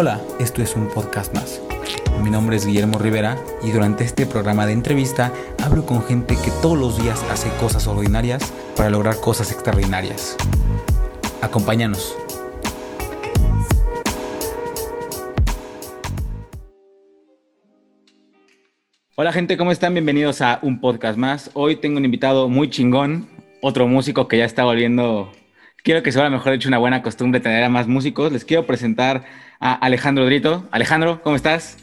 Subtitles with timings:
[0.00, 1.60] Hola, esto es un podcast más.
[2.22, 6.52] Mi nombre es Guillermo Rivera y durante este programa de entrevista hablo con gente que
[6.62, 10.36] todos los días hace cosas ordinarias para lograr cosas extraordinarias.
[11.42, 12.14] Acompáñanos.
[19.16, 19.94] Hola gente, ¿cómo están?
[19.94, 21.50] Bienvenidos a un podcast más.
[21.54, 23.26] Hoy tengo un invitado muy chingón,
[23.62, 25.32] otro músico que ya está volviendo,
[25.82, 28.32] quiero que sea mejor hecho una buena costumbre tener a más músicos.
[28.32, 29.24] Les quiero presentar
[29.60, 30.66] a Alejandro Drito.
[30.70, 31.78] Alejandro, ¿cómo estás?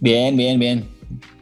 [0.00, 0.88] Bien, bien, bien.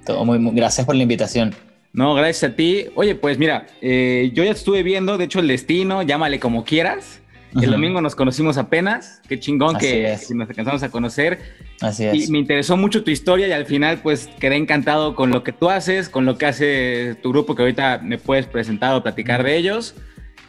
[0.04, 1.54] Todo muy, gracias por la invitación.
[1.92, 2.86] No, gracias a ti.
[2.94, 7.20] Oye, pues mira, eh, yo ya estuve viendo, de hecho, el destino, llámale como quieras.
[7.60, 9.22] El domingo nos conocimos apenas.
[9.26, 11.38] Qué chingón que, nos alcanzamos a conocer.
[11.80, 12.28] Así es.
[12.28, 15.52] Y me interesó mucho tu historia y al final, pues quedé encantado con lo que
[15.52, 19.42] tú haces, con lo que hace tu grupo, que ahorita me puedes presentar o platicar
[19.42, 19.94] de ellos.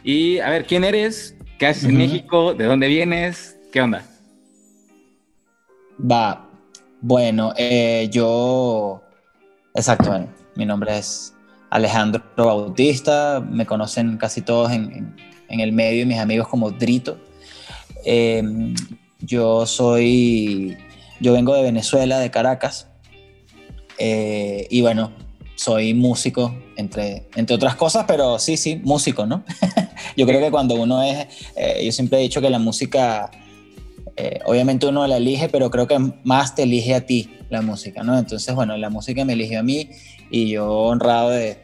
[0.02, 1.34] Y a ver, ¿quién eres?
[1.58, 2.54] ¿Qué haces en México?
[2.54, 3.58] ¿De dónde vienes?
[3.70, 4.02] ¿Qué onda?
[6.00, 6.48] Va,
[7.02, 9.02] bueno, eh, yo,
[9.74, 11.34] exacto, mi nombre es
[11.68, 15.14] Alejandro Bautista, me conocen casi todos en,
[15.48, 17.18] el medio y mis amigos como Drito.
[18.04, 18.74] Em,
[19.20, 20.78] yo soy,
[21.20, 22.88] yo vengo de Venezuela, de Caracas,
[23.98, 25.12] eh, y bueno,
[25.56, 29.44] soy músico, entre, entre otras cosas, pero sí, sí, músico, ¿no?
[30.16, 33.30] yo creo que cuando uno es, eh, yo siempre he dicho que la música
[34.22, 38.02] eh, obviamente uno la elige, pero creo que más te elige a ti la música,
[38.02, 38.18] ¿no?
[38.18, 39.88] Entonces, bueno, la música me eligió a mí
[40.30, 41.56] y yo honrado de,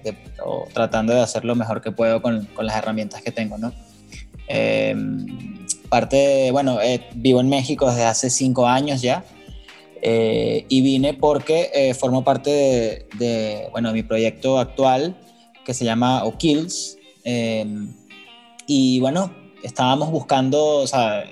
[0.73, 3.73] tratando de hacer lo mejor que puedo con, las herramientas que tengo, ¿no?
[4.49, 5.27] Em,
[5.91, 9.25] parte, bueno, eh, vivo en México desde hace cinco años ya
[10.01, 15.17] eh, y vine porque formo parte de, de, bueno, mi proyecto actual
[15.65, 17.93] que se llama O'Kills em,
[18.67, 21.25] y bueno, estábamos buscando, o sea,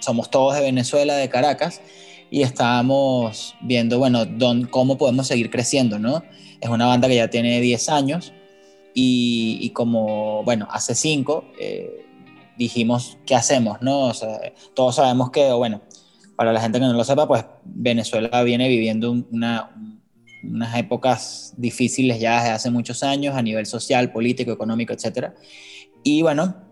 [0.00, 1.80] somos todos de Venezuela, de Caracas,
[2.30, 4.24] y estábamos viendo, bueno,
[4.70, 6.22] cómo podemos seguir creciendo, ¿no?
[6.60, 8.32] Es una banda que ya tiene 10 años
[8.94, 12.06] y, como, bueno, hace 5 eh,
[12.56, 14.12] dijimos, ¿qué hacemos, no?
[14.74, 15.82] todos sabemos que, bueno,
[16.36, 22.40] para la gente que no lo sepa, pues Venezuela viene viviendo unas épocas difíciles ya
[22.40, 25.32] desde hace muchos años a nivel social, político, económico, etc.
[26.02, 26.71] Y bueno,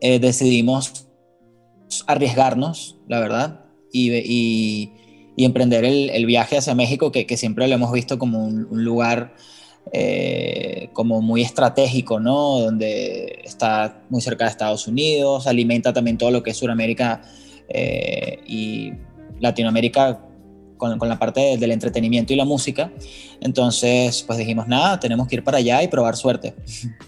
[0.00, 1.08] eh, decidimos
[2.06, 4.92] arriesgarnos, la verdad, y,
[5.38, 9.34] emprender el, viaje hacia México, que, siempre lo hemos visto como un, lugar
[9.92, 12.60] eh, como muy estratégico, ¿no?
[12.60, 17.22] Donde está muy cerca de Estados Unidos, alimenta también todo lo que es Sudamérica
[17.68, 18.92] eh, y
[19.40, 20.20] Latinoamérica
[20.76, 22.90] con, la parte del entretenimiento y la música.
[23.40, 26.54] Entonces, pues dijimos, nada, tenemos que ir para allá y probar suerte.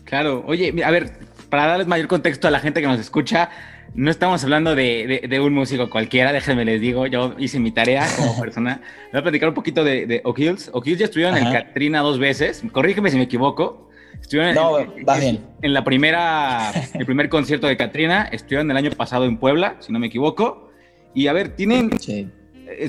[0.05, 3.51] Claro, oye, a ver, para darles mayor contexto a la gente que nos escucha,
[3.95, 8.39] no estamos hablando de, un músico cualquiera, déjenme les digo, yo hice mi tarea como
[8.41, 8.81] persona.
[9.13, 10.71] Voy a platicar un poquito de, de O'Kills.
[10.73, 13.89] O'Kills ya estuvieron en Katrina dos veces, corrígeme si me equivoco.
[14.21, 15.41] Estuvieron no, en, va bien.
[15.63, 19.93] en la primera, el primer concierto de Katrina, estuvieron el año pasado en Puebla, si
[19.93, 20.71] no me equivoco.
[21.15, 21.91] Y a ver, tienen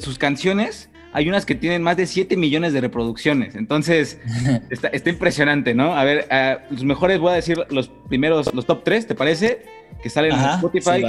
[0.01, 3.55] sus canciones, hay unas que tienen más de 7 millones de reproducciones.
[3.55, 4.19] Entonces,
[4.69, 5.95] está, impresionante, ¿no?
[5.95, 6.27] A ver,
[6.69, 9.63] los mejores, voy a decir los primeros, los top 3, ¿te parece?
[10.01, 11.01] que salen en Spotify,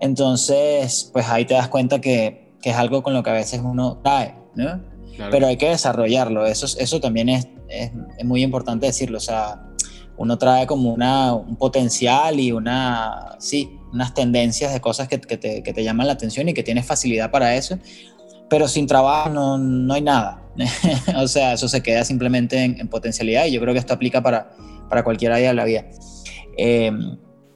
[0.00, 3.60] Entonces, pues ahí te das cuenta que, que es algo con lo que a veces
[3.64, 4.97] uno cae, ¿no?
[5.30, 7.90] Pero hay que desarrollarlo, eso, eso también es, es,
[8.24, 9.62] muy importante decirlo, o sea,
[10.16, 15.36] uno trae como una, un potencial y una, sí, unas tendencias de cosas que, que,
[15.36, 17.78] te, que, te, llaman la atención y que tienes facilidad para eso,
[18.48, 20.42] pero sin trabajo no, no hay nada.
[21.16, 24.50] o sea, eso se queda simplemente en, potencialidad y yo creo que esto aplica para,
[24.88, 25.84] para cualquier área de la vida.
[26.56, 26.90] Eh,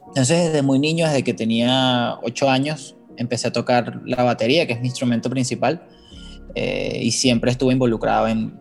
[0.07, 4.73] entonces, desde muy niño, desde que tenía ocho años, empecé a tocar la batería, que
[4.73, 5.87] es mi instrumento principal,
[6.55, 8.59] eh, y siempre estuve involucrado en,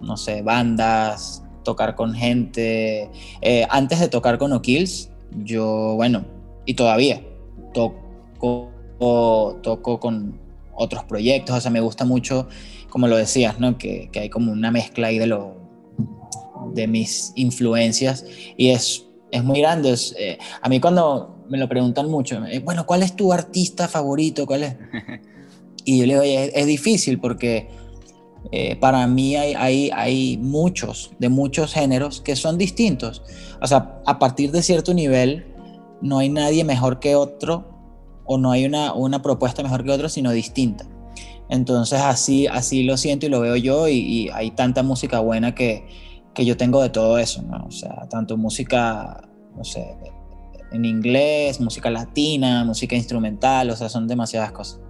[0.00, 3.10] no sé, bandas, tocar con gente.
[3.40, 5.10] Eh, antes de tocar con O'Kills,
[5.44, 6.24] yo, bueno,
[6.66, 7.22] y todavía
[7.72, 8.70] toco,
[9.62, 10.38] toco con
[10.74, 12.48] otros proyectos, o sea, me gusta mucho,
[12.88, 13.78] como lo decías, ¿no?
[13.78, 15.56] Que, que hay como una mezcla ahí de, lo,
[16.74, 18.24] de mis influencias
[18.56, 19.92] y es, es muy grande.
[19.92, 23.88] Es, eh, a mí cuando me lo preguntan mucho, eh, bueno, ¿cuál es tu artista
[23.88, 24.46] favorito?
[24.46, 24.76] ¿Cuál es?
[25.84, 27.68] Y yo le digo, es, es difícil porque
[28.52, 33.22] eh, para mí hay, hay, hay, muchos, de muchos géneros que son distintos.
[33.60, 35.46] O sea, a partir de cierto nivel,
[36.00, 37.68] no hay nadie mejor que otro
[38.24, 40.86] o no hay una, una propuesta mejor que otro, sino distinta.
[41.48, 45.86] Entonces así, así lo siento y lo veo yo y, hay tanta música buena que,
[46.32, 47.66] que, yo tengo de todo eso, ¿no?
[47.66, 49.96] O sea, tanto música, no sé,
[50.70, 54.80] en inglés, música latina, música instrumental, o sea, son demasiadas cosas.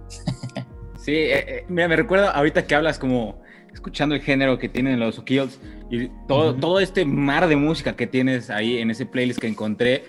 [1.01, 3.41] Sí, eh, eh, mira, me recuerda ahorita que hablas como
[3.73, 5.59] escuchando el género que tienen los Kills
[5.89, 10.03] y todo, todo este mar de música que tienes ahí en ese playlist que encontré,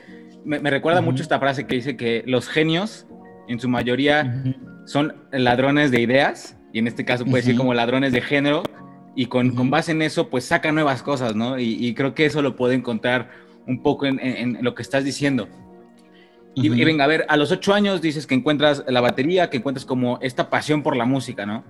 [0.45, 3.07] me, recuerda mucho esta frase que dice que los genios
[3.49, 4.43] en su mayoría
[4.87, 8.63] son ladrones de ideas, y en este caso puede ser como ladrones de género,
[9.15, 11.59] y con, con, base en eso, pues sacan nuevas cosas, ¿no?
[11.59, 13.31] Y, creo que eso lo puedo encontrar
[13.67, 15.49] un poco en, en, lo que estás diciendo.
[16.55, 19.87] Y, venga, a ver, a los ocho años dices que encuentras la batería, que encuentras
[19.87, 21.65] como esta pasión por la música, ¿no?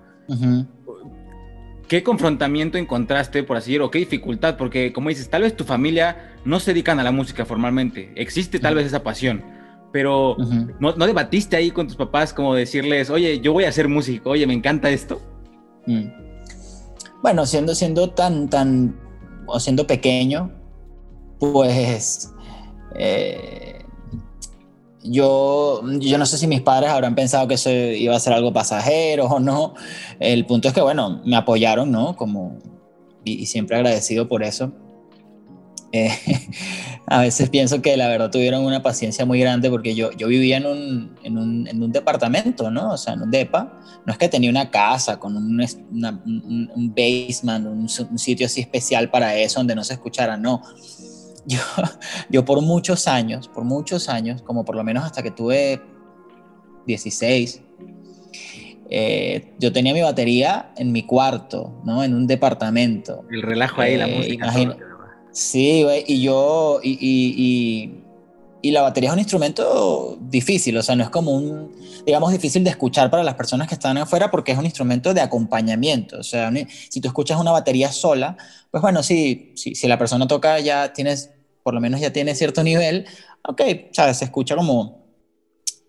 [1.89, 4.57] ¿Qué confrontamiento encontraste, por así decirlo, o qué dificultad?
[4.57, 8.59] Porque, como dices, tal vez tu familia no se dedican a la música formalmente, existe
[8.59, 9.45] tal vez esa pasión,
[9.93, 10.37] pero
[10.81, 14.47] ¿no, debatiste ahí con tus papás como decirles, oye, yo voy a ser músico, oye,
[14.47, 15.21] me encanta esto?
[15.87, 16.07] Mm.
[17.23, 18.99] Bueno, siendo, siendo tan, tan,
[19.47, 20.51] o siendo pequeño,
[21.39, 22.33] pues
[22.95, 23.72] eh,
[25.05, 28.53] yo, yo no sé si mis padres habrán pensado que eso iba a ser algo
[28.53, 29.75] pasajero o no.
[30.21, 32.17] El punto es que, bueno, me apoyaron, ¿no?
[32.17, 32.59] Como,
[33.25, 34.73] y siempre agradecido por eso.
[35.93, 36.11] Eh,
[37.07, 40.57] a veces pienso que la verdad tuvieron una paciencia muy grande porque yo, yo vivía
[40.57, 42.93] en un, en, un, en un departamento, ¿no?
[42.93, 43.79] O sea, en un DEPA.
[44.07, 49.37] No es que tenía una casa con un, un, basement, un, sitio así especial para
[49.37, 50.63] eso donde no se escuchara, no.
[51.47, 51.59] Yo,
[52.31, 55.81] yo por muchos años, por muchos años, como por lo menos hasta que tuve
[56.87, 57.63] 16,
[58.95, 62.05] eh, yo tenía mi batería en mi cuarto, ¿no?
[62.05, 63.25] En un departamento.
[63.31, 64.53] El relajo ahí, la eh, música.
[65.33, 68.03] Sí, y yo, y, y,
[68.61, 71.75] y, la batería es un instrumento difícil, o sea, no es como un,
[72.05, 75.23] digamos, difícil de escuchar para las personas que están afuera porque es un instrumento de
[75.23, 76.53] acompañamiento, o sea,
[76.91, 78.37] si tú escuchas una batería sola,
[78.71, 81.31] pues bueno, sí, si, si la persona toca ya tienes,
[81.63, 83.07] por lo menos ya tiene cierto nivel,
[83.47, 85.03] ok, sabes, se escucha como,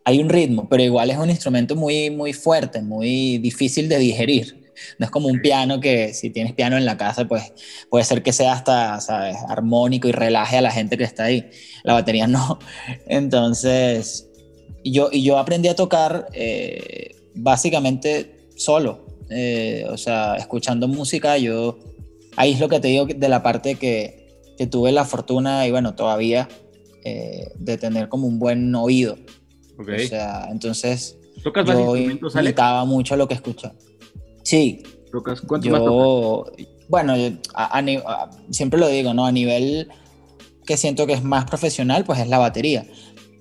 [0.06, 4.64] hay un ritmo, pero igual es un instrumento muy, muy fuerte, muy difícil de digerir.
[4.98, 7.54] No es como un piano que si tienes piano en la casa, pues
[7.90, 9.38] puede ser que sea hasta, ¿sabes?
[9.48, 11.50] Armónico y relaje a la gente que está ahí.
[11.84, 12.60] La batería no.
[13.08, 14.28] Entonces,
[14.84, 19.06] yo, y yo aprendí a tocar eh, básicamente solo.
[19.30, 21.80] Eh, o sea, escuchando música, yo...
[22.36, 24.23] Ahí es lo que te digo de la parte que,
[24.64, 26.48] que tuve la fortuna y bueno, todavía
[27.04, 29.18] eh, de tener como un buen oído.
[29.78, 33.76] O sea, entonces ¿Tocas yo imitaba mucho lo que escuchaba.
[34.44, 34.82] Sí.
[35.46, 36.46] ¿Cuánto yo,
[36.88, 37.14] Bueno,
[38.52, 39.26] siempre lo digo, ¿no?
[39.26, 39.90] A nivel
[40.66, 42.86] que siento que es más profesional, pues es la batería.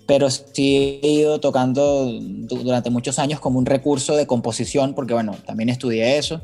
[0.08, 2.10] Pero sí he ido tocando
[2.48, 6.40] durante muchos años como un recurso de composición, porque bueno, también estudié eso,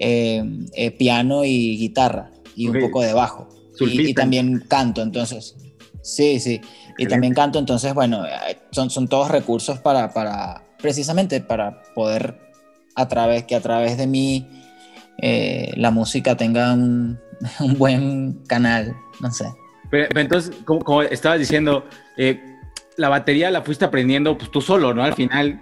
[0.00, 0.42] eh,
[0.74, 3.57] eh, piano y guitarra, y un poco de bajo.
[3.80, 5.56] Y, también canto, entonces.
[6.02, 6.60] Sí, sí.
[6.96, 12.38] Y también canto, entonces, bueno, eh, son, son todos recursos para, para, precisamente para poder
[12.94, 14.46] a través, que a través de mí
[15.18, 17.18] eh, la música tenga un,
[17.78, 19.46] buen canal, no sé.
[19.90, 21.84] Pero, entonces, como, estabas diciendo,
[22.16, 22.40] eh,
[22.96, 25.02] la batería la fuiste aprendiendo pues, tú solo, ¿no?
[25.02, 25.60] Al final.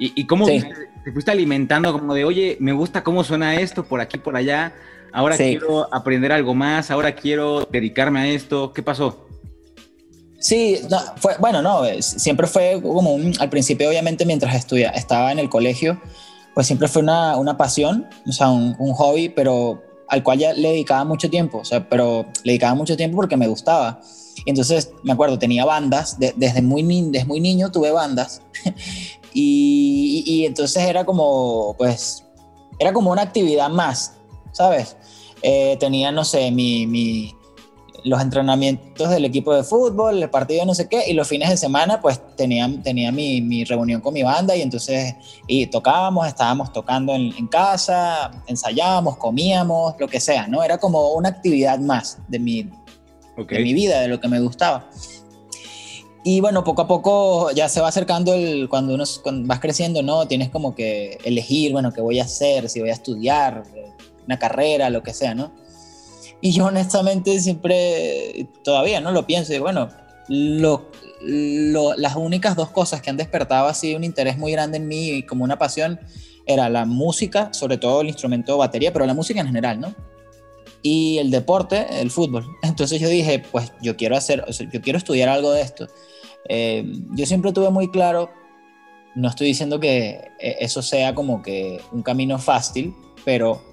[0.00, 4.16] ¿Y, cómo te fuiste alimentando como de, oye, me gusta cómo suena esto por aquí,
[4.16, 4.72] por allá,
[5.12, 8.72] ahora quiero aprender algo más, ahora quiero dedicarme a esto.
[8.72, 9.28] ¿Qué pasó?
[10.38, 10.80] Sí,
[11.16, 15.48] fue, bueno, no, siempre fue como un, al principio obviamente mientras estudia, estaba en el
[15.48, 16.00] colegio,
[16.54, 20.52] pues siempre fue una, una pasión, o sea, un, un, hobby, pero al cual ya
[20.52, 24.00] le dedicaba mucho tiempo, o sea, pero le dedicaba mucho tiempo porque me gustaba.
[24.46, 28.40] entonces, me acuerdo, tenía bandas, desde, muy desde muy niño tuve bandas,
[29.34, 32.24] y, y, entonces era como, pues,
[32.78, 34.17] era como una actividad más,
[34.58, 34.96] ¿sabes?
[35.42, 37.34] Eh, tenía, no sé, mi, mi
[38.04, 41.56] los entrenamientos del equipo de fútbol, el partido no sé qué, y los fines de
[41.56, 45.14] semana pues tenía, tenía mi, mi reunión con mi banda y entonces
[45.46, 50.62] y tocábamos, estábamos tocando en, en, casa, ensayábamos, comíamos, lo que sea, ¿no?
[50.62, 52.62] Era como una actividad más de mi,
[53.36, 54.88] de mi vida, de lo que me gustaba.
[56.24, 59.04] Y bueno, poco a poco ya se va acercando el, cuando uno
[59.44, 60.26] vas creciendo, ¿no?
[60.26, 63.62] Tienes como que elegir, bueno, qué voy a hacer, si voy a estudiar,
[64.28, 65.52] una carrera, lo que sea, ¿no?
[66.42, 69.88] Y yo honestamente siempre, todavía no lo pienso, y bueno,
[70.28, 70.90] lo,
[71.96, 75.22] las únicas dos cosas que han despertado así un interés muy grande en mí y
[75.22, 75.98] como una pasión
[76.46, 79.94] era la música, sobre todo el instrumento batería, pero la música en general, ¿no?
[80.82, 82.46] Y el deporte, el fútbol.
[82.62, 85.88] Entonces yo dije, pues yo quiero hacer, yo quiero estudiar algo de esto.
[86.48, 88.30] Eh, yo siempre tuve muy claro,
[89.14, 92.94] no estoy diciendo que eh, eso sea como que un camino fácil,
[93.24, 93.67] pero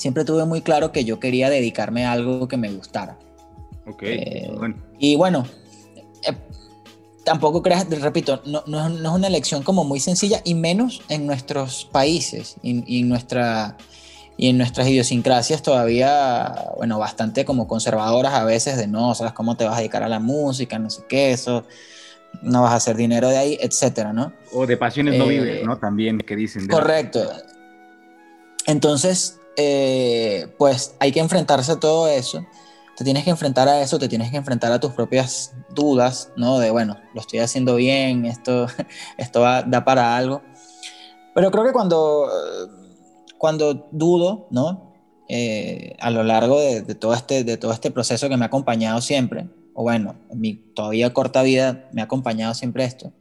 [0.00, 3.18] siempre tuve muy claro que yo quería dedicarme a algo que me gustara.
[3.86, 4.02] Ok.
[4.02, 4.50] Eh,
[4.98, 5.44] y bueno,
[6.26, 6.34] eh,
[7.22, 11.84] tampoco creas, repito, no, no, es una elección como muy sencilla y menos en nuestros
[11.84, 13.76] países y, nuestra,
[14.38, 19.58] y en nuestras idiosincrasias todavía, bueno, bastante como conservadoras a veces de no, sabes cómo
[19.58, 21.66] te vas a dedicar a la música, no sé qué, eso,
[22.40, 24.32] no vas a hacer dinero de ahí, etcétera, ¿no?
[24.50, 25.76] O de pasiones no vives, eh, ¿no?
[25.76, 26.68] También que dicen.
[26.68, 27.30] Correcto.
[28.66, 32.44] Entonces, eh, pues hay que enfrentarse a todo eso.
[32.96, 36.58] Te tienes que enfrentar a eso, te tienes que enfrentar a tus propias dudas, ¿no?
[36.58, 38.66] De, bueno, lo estoy haciendo bien, esto,
[39.16, 40.42] esto da para algo.
[41.34, 42.28] Pero creo que cuando,
[43.38, 44.92] cuando dudo, ¿no?
[45.28, 49.00] Eh, a lo largo de, todo este, de todo este proceso que me ha acompañado
[49.00, 53.12] siempre, o bueno, en mi todavía corta vida me ha acompañado siempre esto,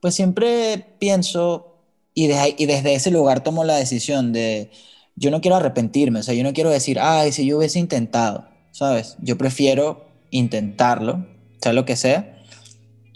[0.00, 1.74] pues siempre pienso
[2.14, 4.70] y desde ese lugar tomo la decisión de,
[5.16, 8.46] yo no quiero arrepentirme, o sea, yo no quiero decir, ay, si yo hubiese intentado,
[8.70, 9.16] ¿sabes?
[9.20, 11.26] Yo prefiero intentarlo,
[11.60, 12.42] sea lo que sea.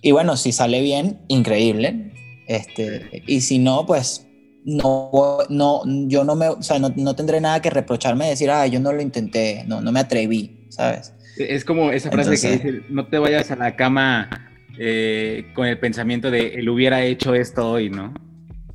[0.02, 2.12] Y bueno, si sale bien, increíble.
[2.48, 4.26] Este, y si no, pues
[4.64, 8.70] no, no, yo no me, o sea, no, tendré nada que reprocharme de decir, ay,
[8.70, 11.14] yo no lo intenté, no, no me atreví, ¿sabes?
[11.36, 14.28] Es como esa frase que dice, no te vayas a la cama
[14.78, 18.12] eh, con el pensamiento de, él hubiera hecho esto hoy, ¿no?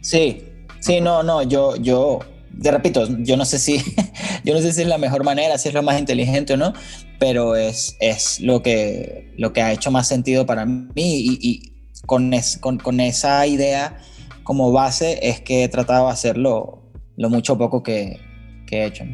[0.02, 0.44] Sí,
[0.80, 2.20] sí, no, no, yo, yo,
[2.62, 3.82] te repito, yo no sé si,
[4.44, 6.74] yo no sé si es la mejor manera, si es lo más inteligente o no,
[7.20, 11.72] pero es, es lo, que, lo que ha hecho más sentido para mí y,
[12.06, 13.98] con, con, con, esa idea
[14.44, 16.84] como base es que he tratado de hacerlo
[17.18, 18.20] lo mucho poco que,
[18.68, 19.06] que he hecho.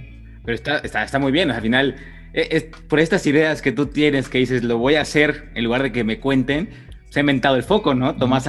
[0.44, 1.96] Pero está, está, está, muy bien, al final,
[2.34, 5.64] e, es, por estas ideas que tú tienes que dices, lo voy a hacer en
[5.64, 6.70] lugar de que me cuenten,
[7.10, 8.16] se ha inventado el foco, ¿no?
[8.16, 8.48] Tomás,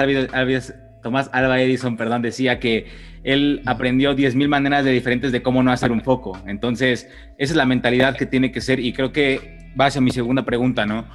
[1.03, 2.87] Tomás Alba Edison, perdón, decía que
[3.25, 6.41] él aprendió 10.000 maneras de diferentes de cómo no hacer un foco.
[6.47, 10.11] Entonces, esa es la mentalidad que tiene que ser y creo que va hacia mi
[10.11, 11.07] segunda pregunta, ¿no?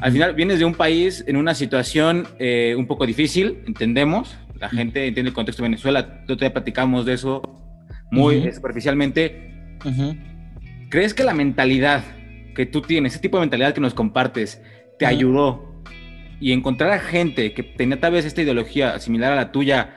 [0.00, 4.68] Al final vienes de un país en una situación eh, un poco difícil, entendemos, la
[4.68, 7.42] gente entiende el contexto de Venezuela, te platicamos de eso
[8.10, 9.50] muy superficialmente.
[10.90, 12.04] ¿Crees que la mentalidad
[12.54, 14.62] que tú tienes, ese tipo de mentalidad que nos compartes,
[14.98, 15.75] te ayudó
[16.40, 19.90] y encontrar a gente que tenía tal vez esta ideología similar a la tuya,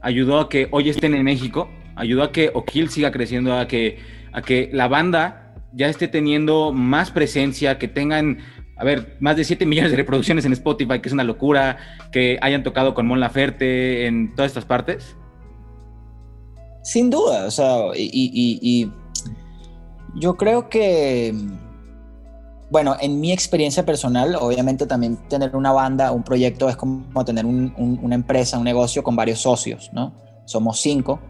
[0.00, 3.98] ayudó a que hoy estén en México, ayudó a que O'Kill siga creciendo, a que,
[4.32, 8.38] a que la banda ya esté teniendo más presencia, que tengan,
[8.76, 11.78] a ver, más de 7 millones de reproducciones en Spotify, que es una locura,
[12.12, 15.16] que hayan tocado con Mon Laferte en todas estas partes?
[16.82, 18.90] Sin duda, o sea, y
[20.14, 21.34] yo creo que,
[22.70, 27.46] bueno, en mi experiencia personal, obviamente también tener una banda, un proyecto es como tener
[27.46, 30.12] una empresa, un negocio con varios socios, ¿no?
[30.44, 31.20] Somos cinco.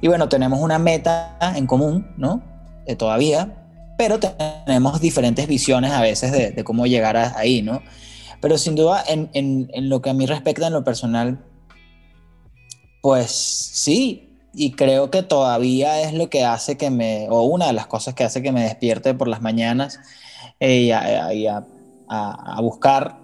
[0.00, 2.42] Y bueno, tenemos una meta en común, ¿no?
[2.86, 7.82] De todavía, pero tenemos diferentes visiones a veces de, cómo llegar ahí, ¿no?
[8.40, 11.44] Pero sin duda, en, en lo que a mí respecta, en lo personal,
[13.02, 17.72] pues sí, y creo que todavía es lo que hace que me, o una de
[17.72, 20.00] las cosas que hace que me despierte por las mañanas
[20.60, 20.82] eh,
[21.34, 21.64] y, a,
[22.60, 23.18] buscar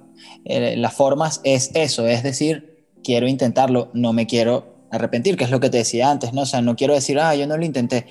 [0.45, 5.51] eh, las formas es eso, es decir, quiero intentarlo, no me quiero arrepentir, que es
[5.51, 6.43] lo que te decía antes, ¿no?
[6.43, 8.07] O sea, no quiero decir, ah, yo no lo intenté.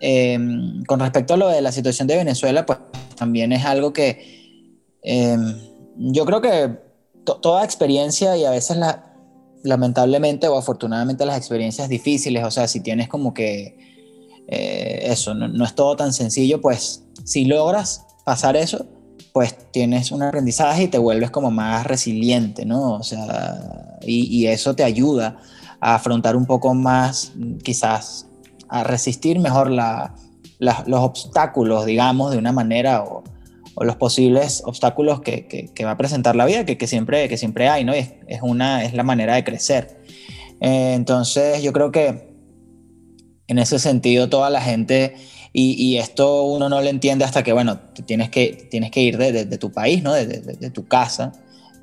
[0.00, 2.78] Em, con respecto a lo de la situación de Venezuela, pues
[3.16, 4.68] también es algo que
[5.02, 5.58] em,
[5.96, 6.78] yo creo que
[7.24, 9.08] toda experiencia y a veces la,
[9.62, 13.76] lamentablemente o afortunadamente las experiencias difíciles, o sea, si tienes como que
[14.48, 18.84] eh, eso, no, es todo tan sencillo, pues si logras pasar eso,
[19.32, 22.92] pues tienes un aprendizaje y te vuelves como más resiliente, ¿no?
[22.92, 25.38] O sea, y, y eso te ayuda
[25.80, 27.32] a afrontar un poco más,
[27.62, 28.26] quizás,
[28.68, 33.24] a resistir mejor los obstáculos, digamos, de una manera o,
[33.80, 37.94] los posibles obstáculos que, va a presentar la vida, que, siempre, que siempre hay, ¿no?
[37.94, 40.02] es, es, una, es la manera de crecer.
[40.60, 42.28] Eh, entonces, yo creo que
[43.46, 45.16] en ese sentido toda la gente,
[45.52, 49.16] y, y, esto uno no lo entiende hasta que, bueno, tienes que, tienes que ir
[49.16, 50.12] de, de, tu país, ¿no?
[50.12, 51.32] De, de tu casa.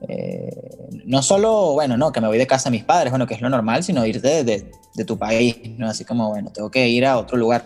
[0.08, 3.34] Eh, no solo, bueno, no, que me voy de casa a mis padres, bueno, que
[3.34, 4.72] es lo normal, sino ir de,
[5.06, 5.90] tu país, ¿no?
[5.90, 7.66] Así como, bueno, tengo que ir a otro lugar.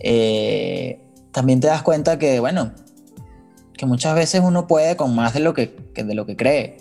[0.00, 1.00] Eh,
[1.32, 2.72] también te das cuenta que, bueno,
[3.76, 6.78] que muchas veces uno puede con más de lo que, de lo que cree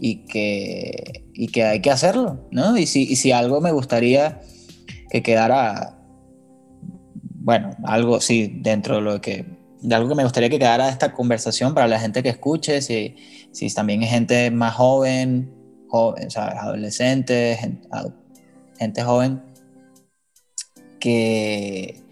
[0.00, 2.76] y que, y que hay que hacerlo, ¿no?
[2.76, 4.40] Y si, y si algo me gustaría
[5.10, 5.93] que quedara,
[7.44, 9.44] bueno, algo, sí, dentro de lo que,
[9.82, 13.16] de algo que me gustaría que quedara esta conversación para la gente que escuche, si,
[13.52, 15.52] si también es gente más joven,
[15.88, 17.86] joven sea, adolescentes, gente,
[18.78, 19.42] gente joven,
[20.98, 22.02] que,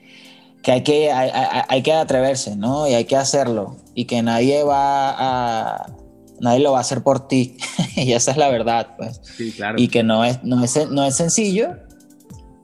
[0.63, 1.31] que, hay, que hay,
[1.67, 2.87] hay, que atreverse, ¿no?
[2.87, 3.79] Y hay que hacerlo.
[3.95, 5.97] Y que nadie va a...
[6.41, 7.57] Nadie lo va a hacer por ti.
[7.97, 9.19] y esa es la verdad, pues.
[9.23, 9.81] Sí, claro.
[9.81, 11.77] Y que no es, no es, no es sencillo,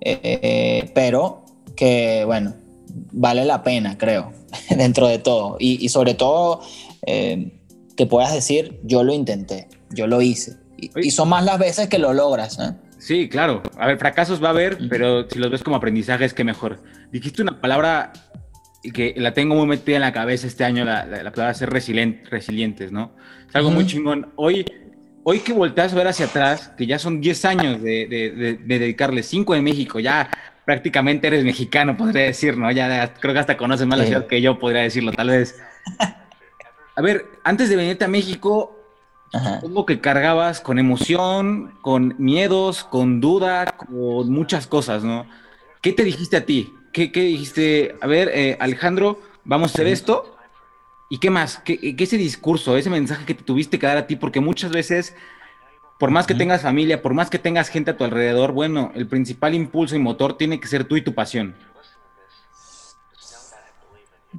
[0.02, 1.47] eh, pero
[1.78, 2.54] que, bueno,
[3.12, 4.32] vale la pena, creo,
[4.76, 5.56] dentro de todo.
[5.58, 6.60] Y, y sobre todo...
[7.06, 7.52] Eh,
[7.98, 10.56] que puedas decir, yo lo intenté, yo lo hice.
[10.76, 12.56] Y, son más las veces que lo logras.
[12.60, 12.72] ¿eh?
[12.98, 13.60] Sí, claro.
[13.76, 16.80] A ver, fracasos va a haber, pero si los ves como aprendizajes, qué mejor.
[17.10, 18.12] Dijiste una palabra
[18.94, 22.92] que la tengo muy metida en la cabeza este año, la, la, palabra ser resilientes,
[22.92, 23.10] ¿no?
[23.48, 24.28] Es algo muy chingón.
[24.36, 24.64] Hoy,
[25.24, 28.78] hoy que volteas a ver hacia atrás, que ya son 10 años de, de, de,
[28.78, 30.30] dedicarle 5 en México, ya
[30.68, 32.70] prácticamente eres mexicano, podría decir, ¿no?
[32.70, 35.58] Ya creo que hasta conoces más la ciudad que yo, podría decirlo, tal vez.
[36.94, 38.78] A ver, antes de venirte a México,
[39.32, 45.26] supongo que cargabas con emoción, con miedos, con duda, con muchas cosas, ¿no?
[45.80, 46.74] ¿Qué te dijiste a ti?
[46.92, 47.96] ¿Qué, dijiste?
[48.02, 50.36] A ver, eh, Alejandro, vamos a hacer esto.
[51.08, 51.62] ¿Y qué más?
[51.64, 54.16] ¿Qué, ¿Qué, ese discurso, ese mensaje que te tuviste que dar a ti?
[54.16, 55.16] Porque muchas veces,
[55.98, 59.08] por más que tengas familia, por más que tengas gente a tu alrededor, bueno, el
[59.08, 61.56] principal impulso y motor tiene que ser tú y tu pasión.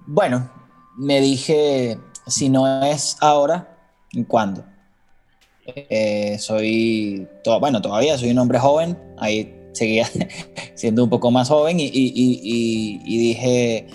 [0.06, 0.50] Bueno,
[0.98, 3.78] me dije, si no es ahora,
[4.28, 4.64] ¿cuándo?
[5.66, 10.10] Eh, soy, todo, bueno, todavía soy un hombre joven, ahí seguía
[10.76, 13.88] siendo un poco más joven y, y, y, y dije,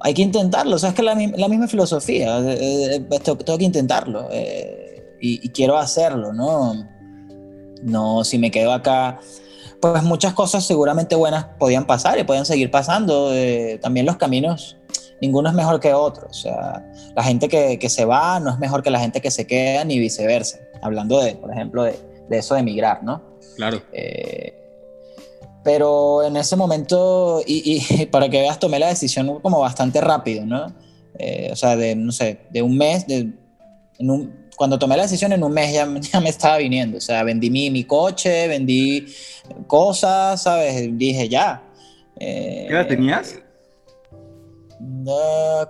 [0.00, 3.64] hay que intentarlo, o sea, es que la, la misma filosofía, eh, eh, tengo, que
[3.64, 4.28] intentarlo
[5.20, 6.86] y, quiero hacerlo, ¿no?
[7.82, 9.20] No, si me quedo acá,
[9.80, 13.32] pues muchas cosas seguramente buenas podían pasar y pueden seguir pasando,
[13.80, 14.76] también los caminos
[15.20, 16.28] ninguno es mejor que otro.
[16.28, 19.30] O sea, la gente que, que, se va no es mejor que la gente que
[19.30, 20.58] se queda, ni viceversa.
[20.82, 23.22] Hablando de, por ejemplo, de, de eso de emigrar, ¿no?
[23.56, 23.82] Claro.
[23.92, 24.56] Eh,
[25.62, 30.46] pero en ese momento, y, y, para que veas, tomé la decisión como bastante rápido,
[30.46, 30.72] ¿no?
[31.18, 33.30] Eh, o sea, de, no sé, de un mes, de,
[33.98, 36.98] en un, cuando tomé la decisión en un mes ya, ya me estaba viniendo.
[36.98, 39.06] O sea, vendí mi, mi coche, vendí
[39.66, 40.86] cosas, ¿sabes?
[40.98, 41.62] Dije, ya.
[42.16, 43.40] Eh, ¿Qué edad tenías?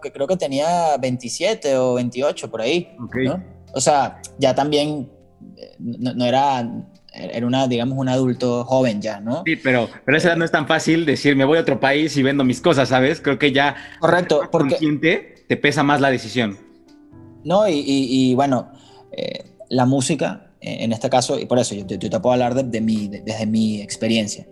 [0.03, 2.93] que creo que tenía 27 o 28 por ahí.
[2.99, 3.41] ¿no?
[3.73, 5.09] O sea, ya también
[5.57, 6.69] eh, no, era,
[7.13, 9.45] era una, digamos, un adulto joven ya, ¿no?
[9.47, 12.17] Sí, pero, pero esa edad no es tan fácil decir, me voy a otro país
[12.17, 13.21] y vendo mis cosas, ¿sabes?
[13.21, 13.77] Creo que ya...
[14.01, 15.45] Correcto, porque...
[15.47, 16.59] te pesa más la decisión.
[17.45, 18.71] No, y, y, bueno,
[19.21, 22.81] eh, la música en este caso, y por eso yo, te puedo hablar de, de
[22.81, 24.47] mi, desde mi experiencia.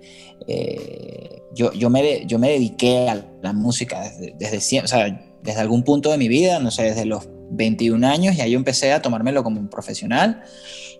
[0.46, 4.60] Eh, yo, yo, me, yo me dediqué a la música desde,
[5.42, 8.58] desde, algún punto de mi vida, no sé, desde los 21 años, y ahí yo
[8.58, 10.42] empecé a tomármelo como un profesional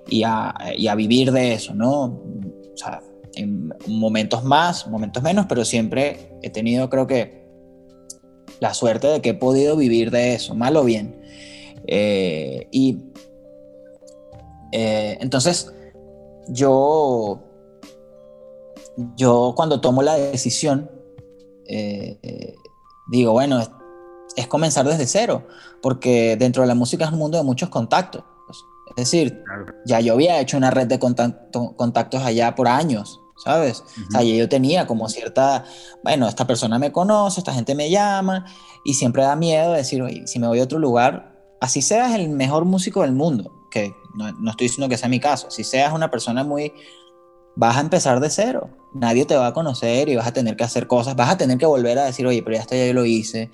[0.09, 2.05] y a, y a vivir de eso, ¿no?
[2.05, 3.01] O sea,
[3.35, 7.39] en momentos más, momentos menos, pero siempre he tenido, creo que,
[8.61, 11.19] la suerte de que he podido vivir de eso, mal o bien.
[11.87, 12.99] Eh, y
[14.73, 15.73] eh, entonces,
[16.49, 17.41] yo,
[19.17, 20.91] yo cuando tomo la decisión,
[21.67, 22.55] eh,
[23.09, 23.61] digo, bueno,
[24.37, 25.47] es, comenzar desde cero,
[25.83, 28.25] porque dentro de la música es un mundo de muchos contactos.
[28.97, 29.45] Es decir,
[29.85, 33.85] ya yo había hecho una red de contactos allá por años, ¿sabes?
[34.09, 35.65] O sea, yo tenía como cierta,
[36.03, 38.45] bueno, esta persona me conoce, esta gente me llama,
[38.85, 42.29] y siempre da miedo decir, oye, si me voy a otro lugar, así seas el
[42.29, 45.93] mejor músico del mundo, que no, no estoy diciendo que sea mi caso, si seas
[45.93, 46.73] una persona muy,
[47.57, 50.65] vas a empezar de cero, nadie te va a conocer y vas a tener que
[50.65, 53.05] hacer cosas, vas a tener que volver a decir, oye, pero ya esto ya lo
[53.05, 53.51] hice,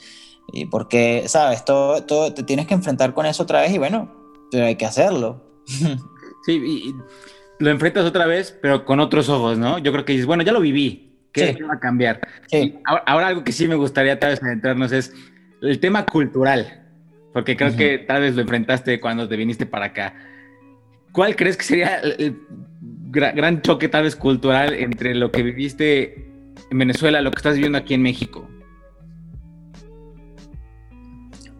[0.52, 1.64] y porque, ¿sabes?
[1.64, 4.12] Todo, todo, te tienes que enfrentar con eso otra vez y bueno,
[4.50, 5.42] pero hay que hacerlo.
[6.46, 6.94] Sí, y,
[7.58, 9.78] lo enfrentas otra vez, pero con otros ojos, ¿no?
[9.78, 12.20] Yo creo que dices, bueno, ya lo viví, ¿qué va a cambiar?
[12.48, 12.78] Sí.
[12.84, 15.14] Ahora, algo que sí me gustaría tal vez adentrarnos es
[15.62, 16.83] el tema cultural,
[17.34, 20.14] porque creo que tal vez lo enfrentaste cuando te viniste para acá.
[21.12, 22.40] ¿Cuál crees que sería el,
[23.10, 26.28] gran, choque tal vez cultural entre lo que viviste
[26.70, 28.48] en Venezuela lo que estás viviendo aquí en México?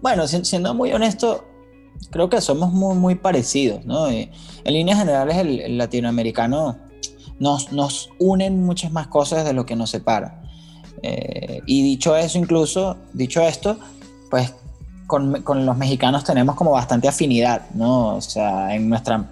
[0.01, 1.45] Bueno, siendo muy honesto,
[2.13, 4.09] creo que somos muy, muy parecidos, ¿no?
[4.09, 4.31] en
[4.65, 6.79] líneas generales, el, latinoamericano
[7.41, 10.41] nos, nos unen muchas más cosas de lo que nos separa.
[11.03, 13.77] Eh, y dicho eso, incluso, dicho esto,
[14.31, 14.55] pues
[15.07, 18.17] con, con, los mexicanos tenemos como bastante afinidad, ¿no?
[18.17, 19.25] O sea, en, nuestra,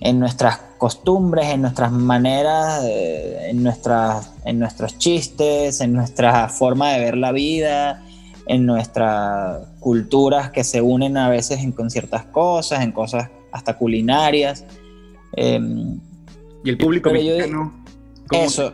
[0.00, 7.00] en nuestras costumbres, en nuestras maneras, en, nuestras, en nuestros chistes, en nuestra forma de
[7.00, 8.02] ver la vida,
[8.46, 13.76] en nuestras culturas que se unen a veces en, con ciertas cosas, en cosas hasta
[13.76, 14.64] culinarias.
[15.32, 15.98] Em,
[16.64, 17.72] y el público mexicano.
[18.30, 18.72] eso,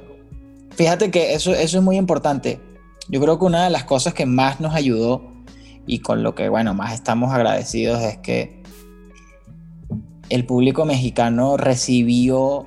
[0.71, 2.61] fíjate que eso, eso es muy importante.
[3.09, 5.34] Yo creo que una de las cosas que más nos ayudó
[5.87, 8.63] y con lo que, bueno, más estamos agradecidos es que
[10.31, 12.67] el público mexicano recibió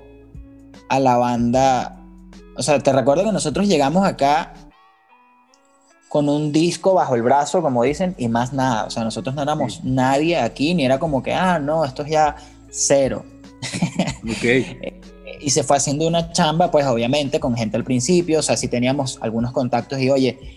[0.89, 1.99] a la banda.
[2.55, 4.53] O sea, te recuerdo que nosotros llegamos acá
[6.09, 8.85] con un disco bajo el brazo, como dicen, y más nada.
[8.85, 12.11] O sea, nosotros no éramos nadie aquí, ni era como que, ah, no, esto es
[12.11, 12.35] ya
[12.69, 13.25] cero.
[14.37, 15.01] Okay.
[15.41, 18.39] y se fue haciendo una chamba, pues obviamente, con gente al principio.
[18.39, 20.56] O sea, si teníamos algunos contactos y, oye,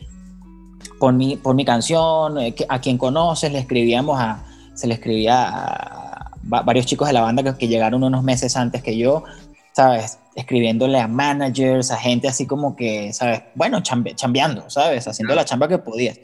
[1.01, 5.49] por mi, por mi canción, eh, a quien conoces, le escribíamos a, se le escribía
[5.49, 9.25] a varios chicos de la banda que, que llegaron unos meses antes que yo,
[9.73, 10.21] ¿sabes?
[10.35, 13.43] escribiéndole a managers, a gente así como que, ¿sabes?
[13.55, 15.07] Bueno, chambeando, ¿sabes?
[15.09, 16.19] Haciendo la chamba que podías.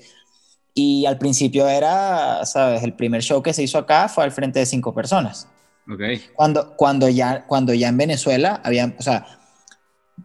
[0.75, 2.83] Y al principio era, ¿sabes?
[2.83, 5.49] El primer show que se hizo acá fue al frente de cinco personas.
[5.93, 6.23] Okay.
[6.35, 9.27] Cuando, cuando, ya, cuando ya en Venezuela había, o sea,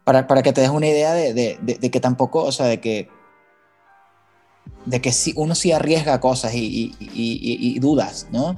[0.03, 2.79] para, para que te des una idea de, de, de, que tampoco, o sea, de
[2.79, 3.09] que,
[4.85, 8.55] de que si, uno sí arriesga cosas y, y, y, y dudas, ¿no?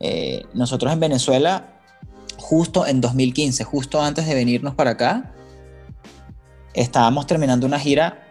[0.00, 1.74] Eh, nosotros en Venezuela
[2.36, 5.32] justo en 2015, justo antes de venirnos para acá,
[6.74, 8.26] estábamos terminando una gira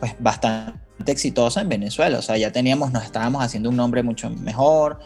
[0.00, 0.78] pues bastante
[1.12, 5.00] exitosa en Venezuela, o sea, ya teníamos, nos estábamos haciendo un nombre mucho mejor.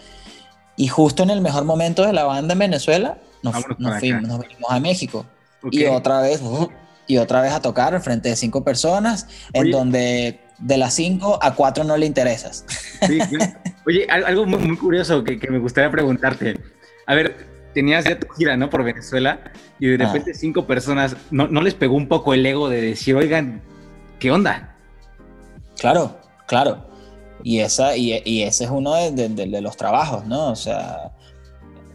[0.76, 3.54] Y justo en el mejor momento de la banda en Venezuela nos,
[3.98, 5.26] fuimos, nos vinimos a México.
[5.70, 6.40] Y otra vez
[7.06, 11.38] y otra vez a tocar en frente de cinco personas en donde de las cinco
[11.42, 12.64] a cuatro no le interesas.
[13.86, 16.58] Oye, algo muy, curioso que, que me gustaría preguntarte.
[17.06, 18.70] A ver, tenías ya tu gira, ¿no?
[18.70, 19.40] Por Venezuela
[19.78, 20.38] y de repente ah.
[20.38, 23.62] cinco personas, ¿no, ¿no, les pegó un poco el ego de decir, oigan,
[24.18, 24.76] ¿qué onda?
[25.78, 26.86] Claro, claro.
[27.42, 30.50] Y, esa, y, y ese es uno de, de, los trabajos, ¿no?
[30.50, 31.12] O sea,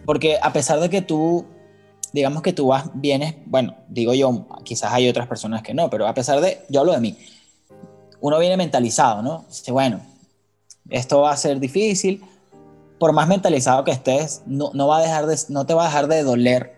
[0.06, 1.46] porque a pesar de que tú,
[2.12, 6.06] digamos que tú vas, vienes, bueno, digo yo, quizás hay otras personas que no, pero
[6.06, 7.18] a pesar de, yo hablo de mí,
[8.22, 9.46] uno viene mentalizado, ¿no?
[9.48, 10.02] Dice, bueno,
[10.90, 12.24] esto va a ser difícil,
[13.00, 15.88] por más mentalizado que estés, no, no, va a dejar de, no te va a
[15.88, 16.76] dejar de doler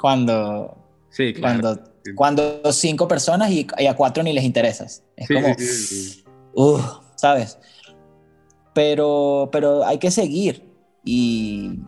[0.00, 0.76] cuando,
[1.10, 1.78] sí, cuando,
[2.14, 5.02] cuando cinco personas y, a cuatro ni les interesas.
[5.16, 5.48] Es como,
[6.54, 6.80] uh,
[7.14, 7.58] ¿sabes?
[8.74, 10.68] Pero, pero hay que seguir
[11.04, 11.80] y,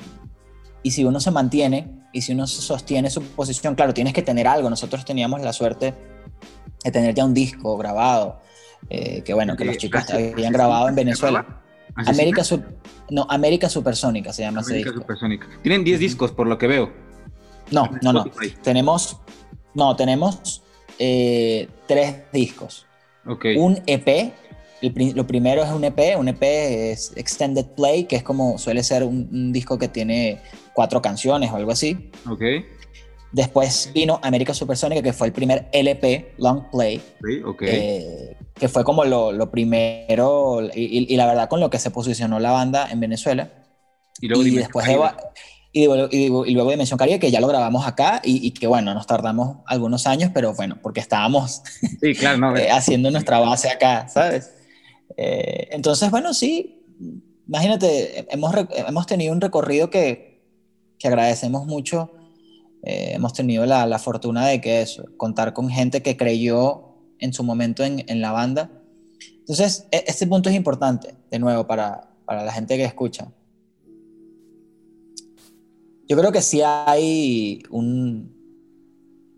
[0.82, 4.46] y si uno se mantiene y si uno sostiene su posición, claro, tienes que tener
[4.46, 4.70] algo.
[4.70, 5.94] Nosotros teníamos la suerte
[6.84, 8.40] de tener ya un disco grabado,
[8.90, 11.62] eh, que bueno, que los chicos habían grabado en Venezuela.
[11.94, 12.42] América,
[13.10, 15.48] no, América Supersónica se llama América ese Supersónica.
[15.62, 16.92] Tienen 10 discos por lo que veo.
[17.70, 18.24] No, no, no.
[18.62, 19.20] Tenemos,
[19.74, 20.62] no, tenemos
[20.98, 22.86] eh, tres discos.
[23.26, 23.56] Okay.
[23.56, 24.32] Un EP.
[25.14, 26.16] lo primero es un EP.
[26.18, 30.40] Un EP es Extended Play, que es como suele ser un, disco que tiene
[30.72, 32.10] cuatro canciones o algo así.
[33.32, 37.00] Después vino América Supersónica, que fue el primer LP, Long Play.
[37.22, 37.68] Sí, okay.
[37.70, 41.90] Eh, que fue como lo, lo primero y, y, la verdad con lo que se
[41.90, 43.50] posicionó la banda en Venezuela.
[44.20, 44.98] Y luego, y después de,
[45.72, 49.58] y, y, luego Dimensión Caribe, que ya lo grabamos acá y, que bueno, nos tardamos
[49.66, 51.62] algunos años, pero bueno, porque estábamos
[52.00, 54.52] sí, claro, no, eh, haciendo nuestra base acá, ¿sabes?
[55.16, 56.84] Eh, entonces, bueno, sí,
[57.46, 60.42] imagínate, hemos, hemos tenido un recorrido que,
[60.98, 62.12] que agradecemos mucho.
[62.82, 67.32] Eh, hemos tenido la, la, fortuna de que eso, contar con gente que creyó en
[67.32, 68.70] su momento en, en la banda.
[69.40, 73.32] Entonces, e, este punto es importante, de nuevo, para, para la gente que escucha.
[76.08, 78.34] Yo creo que sí hay un,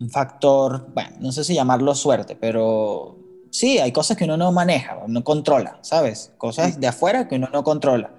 [0.00, 3.18] un factor, bueno, no sé si llamarlo suerte, pero
[3.50, 6.32] sí, hay cosas que uno no maneja, no controla, ¿sabes?
[6.38, 8.14] Cosas de afuera que uno no controla.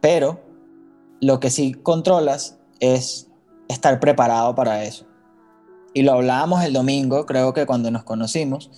[0.00, 0.40] Pero
[1.20, 3.28] lo que sí controlas es
[3.68, 5.06] estar preparado para eso.
[5.94, 8.70] Y lo hablábamos el domingo, creo que cuando nos conocimos,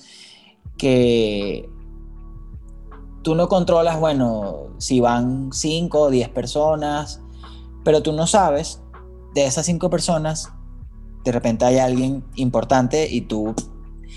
[0.76, 1.68] que
[3.22, 7.20] tú no controlas, bueno, si van 5 o 10 personas,
[7.84, 8.80] pero tú no sabes
[9.34, 10.52] de esas 5 personas,
[11.24, 13.54] de repente hay alguien importante y tú...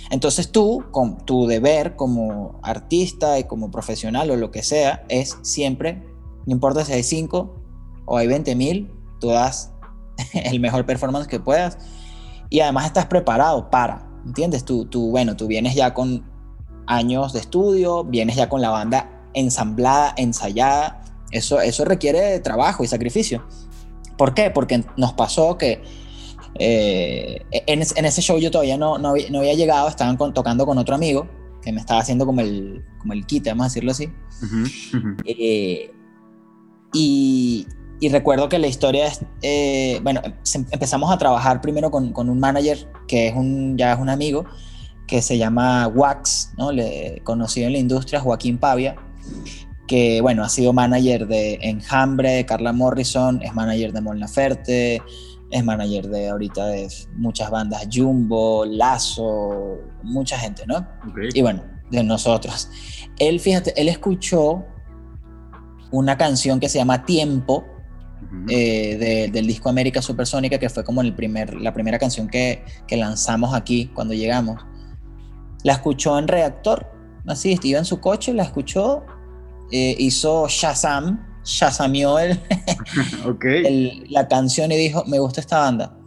[0.10, 5.38] Entonces tú, con tu deber como artista y como profesional o lo que sea, es
[5.42, 6.04] siempre,
[6.46, 7.56] no importa si hay 5
[8.06, 9.74] o hay 20 mil, tú das
[10.34, 11.78] el mejor performance que puedas
[12.50, 14.66] y además estás preparado para, ¿entiendes?
[14.66, 16.26] Tú, tú, bueno, tú vienes ya con
[16.86, 22.88] años de estudio, vienes ya con la banda ensamblada, ensayada, eso, eso requiere trabajo y
[22.88, 23.46] sacrificio.
[24.18, 24.52] ¿Por qué?
[24.52, 25.82] Porque nos pasó que
[26.60, 30.96] eh, en, en, ese show yo todavía no, no, había, llegado, estaban tocando con otro
[30.96, 31.28] amigo
[31.62, 34.10] que me estaba haciendo como el, como el kit, vamos a decirlo así.
[35.26, 35.92] Eh,
[36.94, 37.68] y,
[38.02, 40.22] y recuerdo que la historia es, eh, bueno,
[40.72, 44.44] empezamos a trabajar primero con, con, un manager que es un, ya es un amigo,
[45.06, 46.72] que se llama Wax, ¿no?
[46.72, 48.96] Le, conocido en la industria, Joaquín Pavia,
[49.88, 55.04] que, bueno, ha sido manager de Enjambre, de Carla Morrison, es manager de Mon Laferte,
[55.52, 56.88] es manager de ahorita de
[57.18, 60.88] muchas bandas, Jumbo, Lazo, mucha gente, ¿no?
[61.36, 61.62] Y bueno,
[61.92, 62.68] de nosotros.
[63.20, 64.66] Él, fíjate, él escuchó
[65.92, 67.66] una canción que se llama Tiempo,
[68.50, 72.98] eh, del disco América Supersónica, que fue como el primer, la primera canción que, que,
[72.98, 74.64] lanzamos aquí cuando llegamos.
[75.64, 76.88] La escuchó en Reactor,
[77.28, 79.04] así, iba en su coche, la escuchó,
[79.72, 82.40] eh, hizo Shazam, Shazamió el,
[83.44, 85.98] el, la canción y dijo, me gusta esta banda.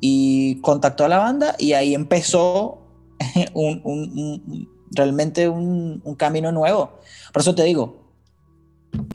[0.00, 2.82] Y contactó a la banda y ahí empezó
[3.54, 6.98] un, un, realmente un, un camino nuevo.
[7.32, 8.00] Por eso te digo,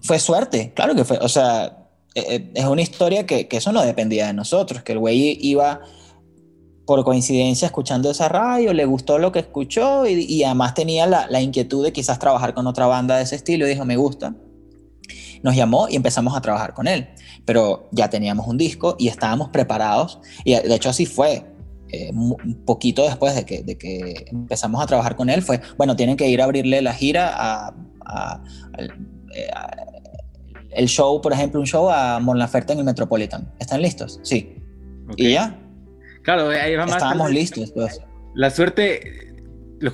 [0.01, 1.84] fue suerte, claro que fue, o sea,
[2.15, 5.37] eh, eh, es una historia que, que, eso no dependía de nosotros, que el güey
[5.41, 5.81] iba
[6.85, 11.41] por coincidencia escuchando esa radio, le gustó lo que escuchó y, además tenía la, la,
[11.41, 14.33] inquietud de quizás trabajar con otra banda de ese estilo y dijo, me gusta.
[15.43, 17.09] Nos llamó y empezamos a trabajar con él,
[17.43, 21.45] pero ya teníamos un disco y estábamos preparados y de hecho así fue.
[21.89, 25.95] Eh, un poquito después de que, de que empezamos a trabajar con él fue, bueno,
[25.95, 27.73] tienen que ir a abrirle la gira
[30.75, 33.51] el show, por ejemplo, un show a Mon Laferte en el Metropolitan.
[33.59, 34.19] ¿Están listos?
[34.23, 34.55] Sí.
[35.17, 35.59] ¿Y ya?
[36.23, 36.95] Claro, ahí va más.
[36.95, 38.01] Estábamos listos, pues.
[38.33, 39.33] La suerte,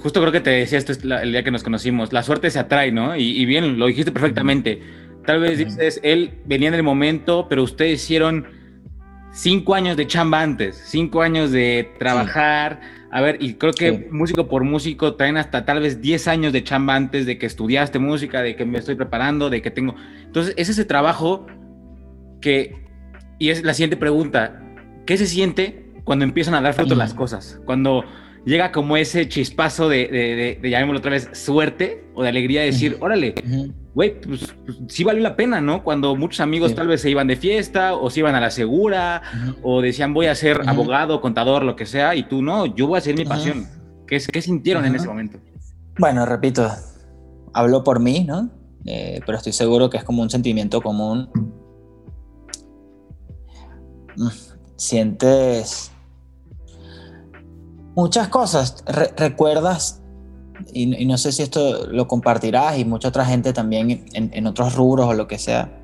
[0.02, 2.92] justo creo que te decía esto el día que nos conocimos, la suerte se atrae,
[2.92, 3.16] ¿no?
[3.16, 4.82] Y, bien, lo dijiste perfectamente.
[5.26, 8.48] Tal vez dices, él venía en el momento, pero ustedes hicieron
[9.32, 12.82] cinco años de chamba antes, cinco años de trabajar.
[13.12, 16.64] A ver, y creo que músico por músico traen hasta tal vez 10 años de
[16.64, 19.96] chamba antes de que estudiaste música, de que me estoy preparando, de que tengo.
[20.24, 21.46] Entonces, es ese trabajo
[22.40, 22.86] que.
[23.38, 24.62] Y es la siguiente pregunta:
[25.06, 27.60] ¿qué se siente cuando empiezan a dar fruto las cosas?
[27.66, 28.06] Cuando
[28.46, 32.68] llega como ese chispazo de, de, de, llamémoslo otra vez, suerte o de alegría de
[32.68, 33.36] decir, órale,
[33.94, 35.84] güey, pues, pues, sí valió la pena, ¿no?
[35.84, 39.22] Cuando muchos amigos tal vez se iban de fiesta o se iban a la segura
[39.62, 42.96] o decían voy a ser abogado, contador, lo que sea, y tú no, yo voy
[42.96, 43.68] a hacer mi pasión.
[44.08, 45.40] ¿Qué, ¿Qué, sintieron en ese momento?
[45.98, 46.70] Bueno, repito,
[47.54, 48.50] hablo por mí, ¿no?
[48.86, 51.30] Eh, pero estoy seguro que es como un sentimiento común.
[54.18, 54.28] Mm,
[54.76, 55.92] sientes
[57.96, 58.84] muchas cosas.
[59.18, 60.02] recuerdas,
[60.74, 65.08] y, no sé si esto lo compartirás y mucha otra gente también en, otros rubros
[65.08, 65.78] o lo que sea,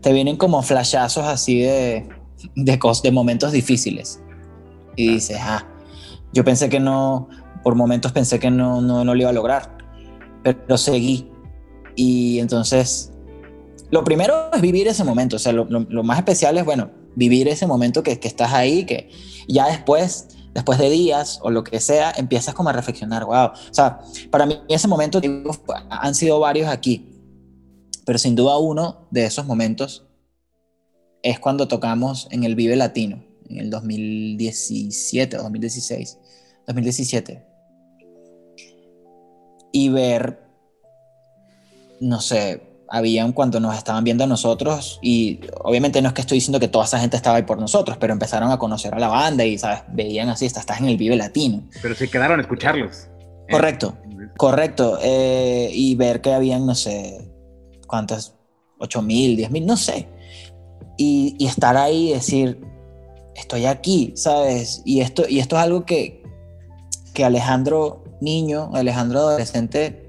[0.00, 2.08] te vienen como flashazos así de,
[2.54, 4.20] de, de momentos difíciles.
[4.96, 5.66] Y dices, ah,
[6.32, 7.28] yo pensé que no,
[7.62, 9.76] por momentos pensé que no, no, no lo iba a lograr,
[10.42, 11.30] pero seguí.
[11.96, 13.12] Y entonces,
[13.90, 17.48] lo primero es vivir ese momento, o sea, lo, lo, más especial es, bueno, vivir
[17.48, 19.10] ese momento que, que estás ahí, que
[19.48, 23.48] ya después después de días o lo que sea, empiezas como a reflexionar, wow.
[23.48, 25.20] O sea, para mí ese momento,
[25.90, 27.12] han sido varios aquí,
[28.06, 30.06] pero sin duda uno de esos momentos
[31.22, 36.18] es cuando tocamos en el Vive Latino, en el 2017 o 2016,
[36.66, 37.46] 2017.
[39.72, 40.40] Y ver,
[42.00, 46.36] no sé, habían cuando nos estaban viendo a nosotros y obviamente no es que estoy
[46.36, 49.08] diciendo que toda esa gente estaba ahí por nosotros, pero empezaron a conocer a la
[49.08, 49.82] banda y, ¿sabes?
[49.88, 51.62] Veían así, estás en el Vive Latino.
[51.82, 53.08] Pero se quedaron a escucharlos.
[53.50, 53.96] Correcto,
[54.36, 54.98] correcto.
[55.02, 57.30] Eh, y ver que habían, no sé,
[57.86, 58.34] cuántas,
[58.78, 60.08] 8 mil, 10 mil, no sé.
[60.96, 62.60] Y, y, estar ahí y decir,
[63.34, 64.82] estoy aquí, ¿sabes?
[64.84, 66.22] Y esto, y esto es algo que,
[67.12, 70.05] que Alejandro niño, Alejandro adolescente,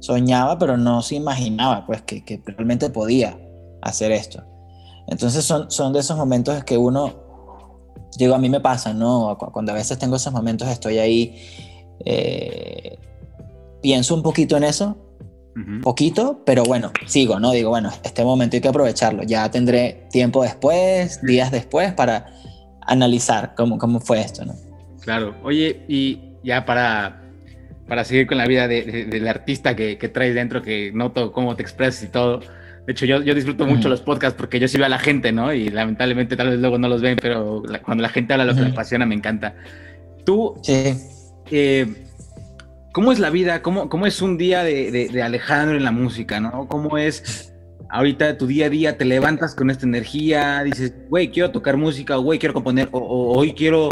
[0.00, 3.38] soñaba, pero no se imaginaba pues que, que realmente podía
[3.82, 4.42] hacer esto.
[5.06, 7.14] Entonces son, son de esos momentos que uno,
[8.16, 9.36] digo, a mí me pasa, ¿no?
[9.52, 11.36] Cuando a veces tengo esos momentos, estoy ahí,
[12.04, 12.96] eh,
[13.82, 14.96] pienso un poquito en eso,
[15.82, 17.50] poquito, pero bueno, sigo, ¿no?
[17.50, 22.32] Digo, bueno, este momento hay que aprovecharlo, ya tendré tiempo después, días después, para
[22.82, 24.54] analizar cómo, cómo fue esto, ¿no?
[25.00, 27.19] Claro, oye, y ya para
[27.90, 31.62] para seguir con la vida del artista que, que, traes dentro, que noto cómo te
[31.62, 32.38] expresas y todo.
[32.86, 35.32] De hecho, yo, yo disfruto mucho los podcasts porque yo sí veo a la gente,
[35.32, 35.52] ¿no?
[35.52, 38.60] Y lamentablemente tal vez luego no los ven, pero cuando la gente habla lo que
[38.60, 39.56] le apasiona me encanta.
[40.24, 40.94] Tú, sí.
[41.50, 42.06] Eh,
[42.92, 43.60] ¿cómo es la vida?
[43.60, 46.68] ¿Cómo, cómo es un día de, de, Alejandro en la música, ¿no?
[46.68, 47.52] ¿Cómo es
[47.88, 48.98] ahorita tu día a día?
[48.98, 50.62] ¿Te levantas con esta energía?
[50.62, 53.88] Dices, güey, quiero tocar música, o güey, quiero componer, o, o hoy quiero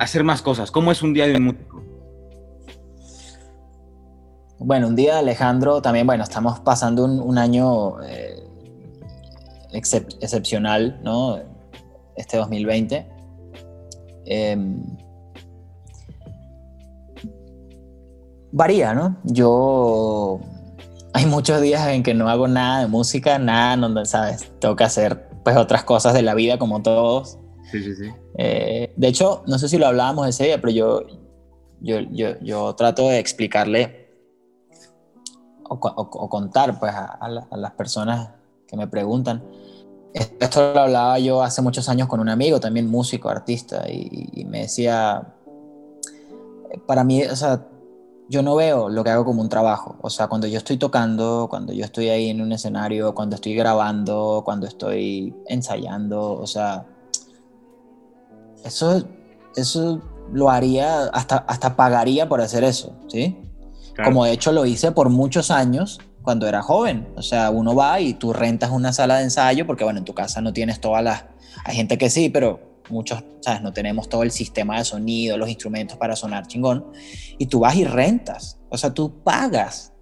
[0.00, 0.72] hacer más cosas.
[0.72, 1.71] ¿Cómo es un día de un músico?
[4.64, 8.44] Bueno, un día Alejandro, también, bueno, estamos pasando un, año eh,
[9.72, 11.40] excepcional, ¿no?
[12.16, 13.08] Este 2020.
[14.24, 14.84] Em,
[18.52, 19.16] varía, ¿no?
[19.24, 20.38] Yo
[21.12, 24.52] hay muchos días en que no hago nada de música, nada, donde, ¿sabes?
[24.60, 27.36] Tengo que hacer pues otras cosas de la vida como todos.
[27.72, 28.10] Sí, sí, sí.
[28.38, 31.06] Eh, de hecho, no sé si lo hablábamos ese día, pero yo,
[31.80, 34.01] yo, yo, yo trato de explicarle
[35.80, 38.30] o, contar pues, a, las personas
[38.66, 39.42] que me preguntan.
[40.12, 44.62] Esto lo hablaba yo hace muchos años con un amigo, también músico, artista, y, me
[44.62, 45.34] decía,
[46.86, 47.66] para mí, o sea,
[48.28, 49.96] yo no veo lo que hago como un trabajo.
[50.00, 53.54] O sea, cuando yo estoy tocando, cuando yo estoy ahí en un escenario, cuando estoy
[53.54, 56.86] grabando, cuando estoy ensayando, o sea,
[58.64, 59.02] eso,
[59.56, 60.00] eso
[60.32, 63.38] lo haría, hasta, hasta pagaría por hacer eso, ¿sí?
[64.02, 67.08] Como de hecho lo hice por muchos años cuando era joven.
[67.16, 70.14] O sea, uno va y tú rentas una sala de ensayo porque, bueno, en tu
[70.14, 71.24] casa no tienes todas las...
[71.64, 73.62] Hay gente que sí, pero muchos, ¿sabes?
[73.62, 76.86] No tenemos todo el sistema de sonido, los instrumentos para sonar chingón.
[77.38, 78.58] Y tú vas y rentas.
[78.70, 79.92] O sea, tú pagas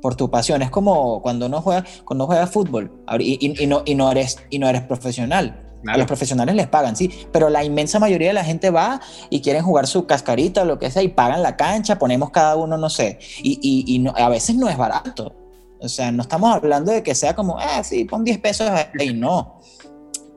[0.00, 0.62] por tu pasión.
[0.62, 4.58] Es como cuando uno juega, cuando juega fútbol y, y, no, y, no eres, y
[4.58, 5.63] no eres profesional.
[5.84, 9.62] Los profesionales les pagan, sí, pero la inmensa mayoría de la gente va y quieren
[9.62, 12.88] jugar su cascarita o lo que sea y pagan la cancha, ponemos cada uno, no
[12.88, 15.34] sé, y, y, a veces no es barato.
[15.80, 19.12] O sea, no estamos hablando de que sea como, ah, sí, pon 10 pesos ahí,
[19.12, 19.60] no.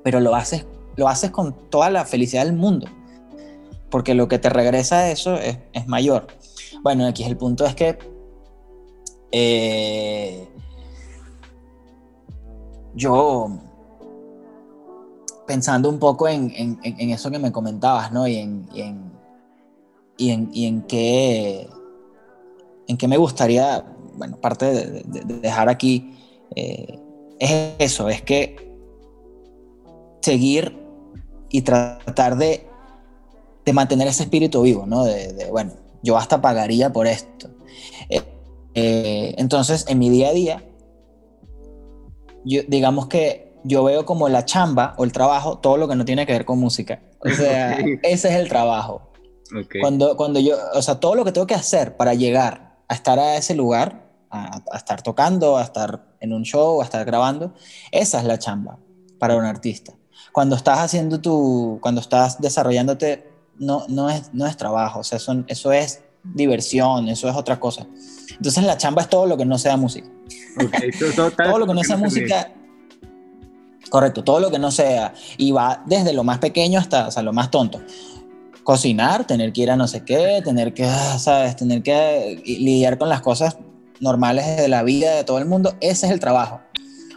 [0.04, 0.66] Pero lo haces,
[0.98, 2.88] lo haces con toda la felicidad del mundo,
[3.90, 6.28] porque lo que te regresa eso es, es mayor.
[6.84, 7.98] Bueno, aquí el punto es que
[9.32, 10.48] eh,
[12.94, 13.60] yo
[15.48, 18.28] pensando un poco en, eso que me comentabas, ¿no?
[18.28, 18.68] Y en,
[20.18, 21.70] y en, qué,
[22.88, 25.04] en qué me gustaría, bueno, parte de,
[25.42, 26.16] dejar aquí,
[26.56, 27.00] eh,
[27.40, 28.68] es eso, es que
[30.22, 30.78] seguir
[31.50, 32.66] y tratar de,
[33.74, 35.04] mantener ese espíritu vivo, ¿no?
[35.04, 37.50] De, bueno, yo hasta pagaría por esto.
[38.10, 38.22] Eh,
[38.74, 40.64] eh, entonces, en mi día a día,
[42.46, 46.06] yo, digamos que yo veo como la chamba o el trabajo todo lo que no
[46.06, 47.02] tiene que ver con música.
[47.20, 49.12] O sea, ese es el trabajo.
[49.82, 53.18] Cuando, cuando yo, o sea, todo lo que tengo que hacer para llegar a estar
[53.20, 57.54] a ese lugar, a, estar tocando, a estar en un show, a estar grabando,
[57.92, 58.78] esa es la chamba
[59.20, 59.94] para un artista.
[60.32, 65.20] Cuando estás haciendo tu, cuando estás desarrollándote, no, no, es, no es trabajo, o sea,
[65.20, 67.88] son, eso es diversión, eso es otra cosa.
[68.32, 70.10] Entonces la chamba es todo lo que no sea música.
[71.38, 72.52] todo, lo que no sea música
[73.90, 77.52] Correcto, todo lo que no sea, y va desde lo más pequeño hasta lo más
[77.52, 77.82] tonto.
[78.64, 81.56] Cocinar, tener que ir a no sé qué, tener que, ah, ¿sabes?
[81.56, 83.58] Tener que lidiar con las cosas
[84.02, 86.60] normales de la vida de todo el mundo, ese es el trabajo.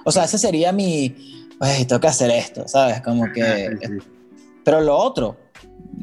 [0.04, 1.14] O sea, ese sería mi,
[1.58, 3.00] pues, tengo que hacer esto, ¿sabes?
[3.00, 3.76] Como que...
[4.64, 5.36] Pero lo otro,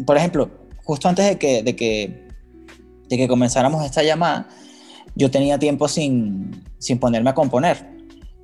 [0.06, 0.50] por ejemplo,
[0.84, 2.28] justo antes de que, de que,
[3.08, 4.50] de que comenzáramos esta llamada,
[5.16, 7.97] yo tenía tiempo sin, sin ponerme a componer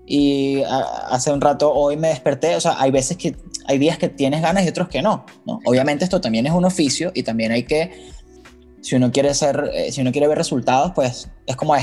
[0.06, 3.36] y hace un rato hoy me desperté, o sea, hay veces que
[3.68, 5.60] hay días que tienes ganas y otros que no, ¿no?
[5.66, 7.92] Obviamente esto también es un oficio y también hay que
[8.84, 11.74] si uno quiere ser, eh, si uno quiere ver resultados, pues es como,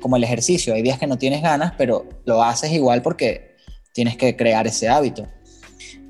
[0.00, 0.72] como el ejercicio.
[0.72, 3.56] Hay días que no tienes ganas, pero lo haces igual porque
[3.92, 5.26] tienes que crear ese hábito.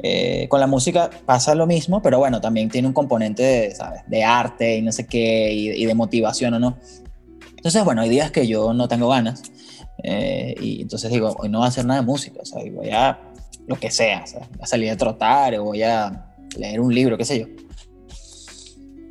[0.02, 4.02] Eh, con la música pasa lo mismo, pero bueno, también tiene un componente de, ¿sabes?
[4.06, 6.78] de arte y no sé qué, y, de motivación o no.
[7.56, 9.42] Entonces, bueno, hay días que yo no tengo ganas,
[10.02, 12.90] eh, y entonces digo, hoy no voy a hacer nada de música, o sea, voy
[12.90, 13.18] a
[13.66, 14.48] lo que sea, ¿sabes?
[14.50, 17.46] voy a salir a trotar, o voy a leer un libro, qué sé yo.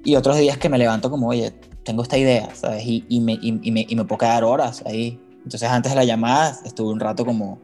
[0.04, 1.52] Y otros días que me levanto como, oye,
[1.84, 2.86] tengo esta idea, ¿sabes?
[2.86, 5.20] Y, y, me, y, me, y me puedo quedar horas ahí.
[5.44, 7.60] Entonces antes de la llamada estuve un rato como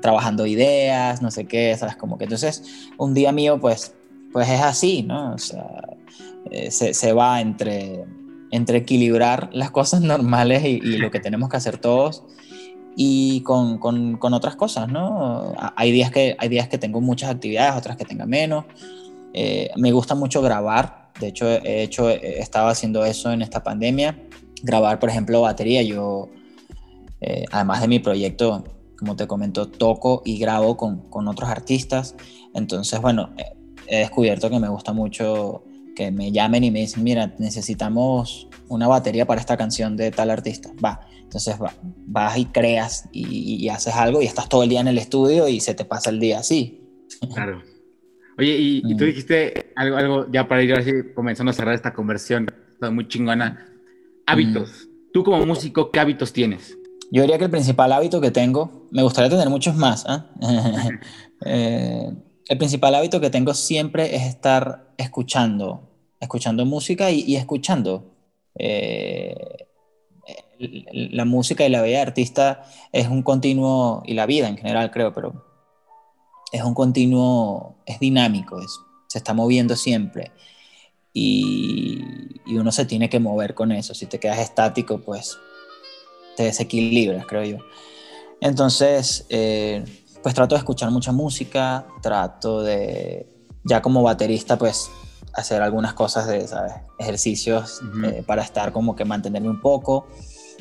[0.00, 1.96] trabajando ideas, no sé qué, ¿sabes?
[1.96, 2.62] Como que entonces
[2.98, 3.94] un día mío pues,
[4.32, 5.34] pues es así, ¿no?
[5.34, 5.66] O sea,
[6.50, 8.04] eh, se, se, va entre,
[8.50, 12.24] entre equilibrar las cosas normales y, y, lo que tenemos que hacer todos
[12.96, 15.54] y con, con, con, otras cosas, ¿no?
[15.76, 18.64] Hay días, que, hay días que tengo muchas actividades, otras que tenga menos.
[19.32, 24.18] Eh, me gusta mucho grabar, de hecho, he hecho, estaba haciendo eso en esta pandemia,
[24.62, 25.82] grabar, por ejemplo, batería.
[25.82, 26.28] Yo,
[27.20, 28.64] eh, además de mi proyecto,
[28.98, 32.16] como te comento, toco y grabo con, con otros artistas.
[32.54, 33.30] Entonces, bueno,
[33.86, 35.64] he descubierto que me gusta mucho
[35.98, 40.30] que me llamen y me dicen, mira, necesitamos una batería para esta canción de tal
[40.30, 40.70] artista.
[40.82, 41.56] Va, entonces
[42.06, 45.46] vas y creas y, y, haces algo y estás todo el día en el estudio
[45.46, 46.80] y se te pasa el día así.
[47.34, 47.62] Claro.
[48.38, 52.46] Oye, y, tú dijiste algo, algo ya para ir así comenzando a cerrar esta conversión,
[52.90, 53.68] muy chingona.
[54.24, 54.88] Hábitos.
[55.12, 56.78] Tú como músico, ¿qué hábitos tienes?
[57.10, 60.22] Yo diría que el principal hábito que tengo, me gustaría tener muchos más, ¿eh?
[61.44, 62.10] eh,
[62.48, 68.14] el principal hábito que tengo siempre es estar escuchando, escuchando música y, y escuchando.
[68.54, 69.67] Eh,
[70.58, 74.90] la música y la vida de artista es un continuo, y la vida en general
[74.90, 75.44] creo, pero
[76.52, 80.32] es un continuo, es dinámico, es, se está moviendo siempre.
[81.12, 82.00] Y,
[82.46, 83.94] y, uno se tiene que mover con eso.
[83.94, 85.36] Si te quedas estático, pues
[86.36, 87.58] te desequilibras, creo yo.
[88.40, 89.84] Entonces, eh,
[90.22, 93.26] pues trato de escuchar mucha música, trato de,
[93.64, 94.90] ya como baterista, pues
[95.34, 96.74] hacer algunas cosas de, ¿sabes?
[96.98, 98.12] Ejercicios uh -huh.
[98.12, 100.06] eh, para estar como que mantenerme un poco.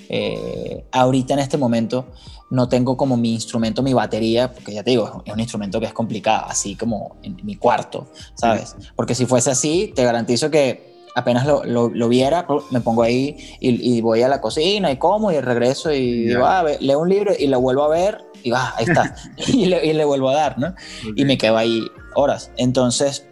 [0.10, 2.08] Eh, ahorita en este momento
[2.50, 5.88] no tengo como mi instrumento, mi batería, porque ya te digo, es un instrumento que
[5.88, 8.76] es complicado, así como en mi cuarto, ¿sabes?
[8.96, 13.36] Porque si fuese así, te garantizo que apenas lo, lo, lo viera, me pongo ahí
[13.60, 17.10] y, y, voy a la cocina y como y regreso y digo, ah, leo un
[17.10, 19.16] libro y lo vuelvo a ver y va, ah, ahí está,
[19.48, 20.68] y, le, y, le, vuelvo a dar, ¿no?
[20.68, 21.14] Okay.
[21.16, 21.82] Y me quedo ahí
[22.14, 22.52] horas.
[22.56, 23.28] Entonces,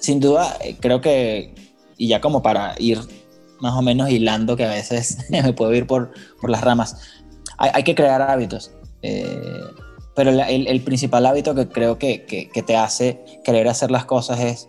[0.00, 1.54] sin duda, eh, creo que,
[1.96, 2.98] y ya como para ir
[3.64, 6.98] más o menos hilando, que a veces me puedo ir por, por las ramas,
[7.56, 8.72] hay, hay que crear hábitos.
[9.00, 9.62] Eh,
[10.14, 13.90] pero el, el, el, principal hábito que creo que, que, que, te hace querer hacer
[13.90, 14.68] las cosas es,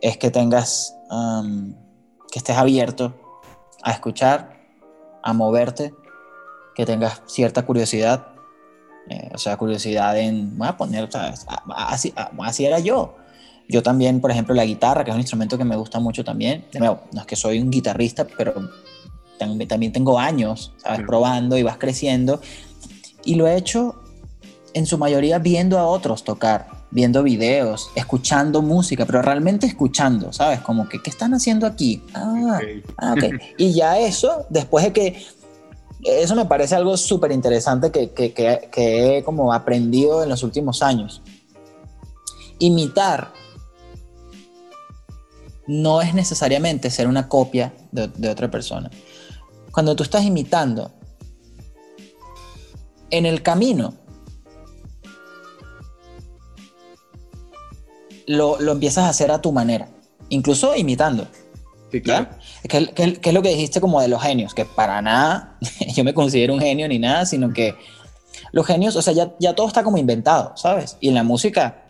[0.00, 1.74] es que tengas, um,
[2.32, 3.14] que estés abierto
[3.82, 4.58] a escuchar,
[5.22, 5.94] a moverte,
[6.74, 8.26] que tengas cierta curiosidad,
[9.10, 11.46] eh, o sea, curiosidad en, voy a poner, ¿sabes?
[11.76, 13.16] Así, así era yo.
[13.68, 16.64] Yo también, por ejemplo, la guitarra, que es un instrumento que me gusta mucho también.
[16.72, 18.54] De nuevo, no es que soy un guitarrista, pero
[19.38, 20.98] también, también tengo años, ¿sabes?
[21.00, 21.04] Sí.
[21.06, 22.40] Probando y vas creciendo.
[23.24, 23.96] Y lo he hecho
[24.74, 30.60] en su mayoría viendo a otros tocar, viendo videos, escuchando música, pero realmente escuchando, ¿sabes?
[30.60, 32.02] Como que, ¿qué están haciendo aquí?
[32.12, 32.82] Ah, okay.
[32.98, 33.24] ah ok.
[33.58, 35.26] y ya eso, después de que,
[36.02, 40.42] eso me parece algo súper interesante que, que, que, que, he como aprendido en los
[40.42, 41.22] últimos años.
[42.58, 43.32] Imitar
[45.66, 48.90] no es necesariamente ser una copia de, de otra persona.
[49.72, 50.92] Cuando tú estás imitando,
[53.10, 53.94] en el camino,
[58.26, 59.88] lo, lo, empiezas a hacer a tu manera,
[60.30, 61.26] incluso imitando.
[61.92, 62.28] Sí, claro.
[62.68, 64.54] ¿Qué, qué, qué es lo que dijiste como de los genios?
[64.54, 65.58] Que para nada
[65.94, 67.76] yo me considero un genio ni nada, sino que
[68.50, 70.96] los genios, o sea, ya, ya todo está como inventado, ¿sabes?
[71.00, 71.83] Y en la música,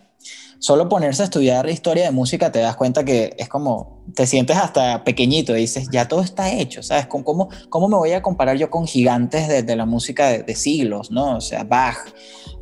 [0.58, 4.56] solo ponerse a estudiar historia de música te das cuenta que es como, te sientes
[4.56, 7.06] hasta pequeñito y dices, ya todo está hecho, ¿sabes?
[7.06, 11.10] ¿Cómo, cómo me voy a comparar yo con gigantes de, de la música de, siglos,
[11.10, 11.36] ¿no?
[11.36, 11.98] O sea, Bach,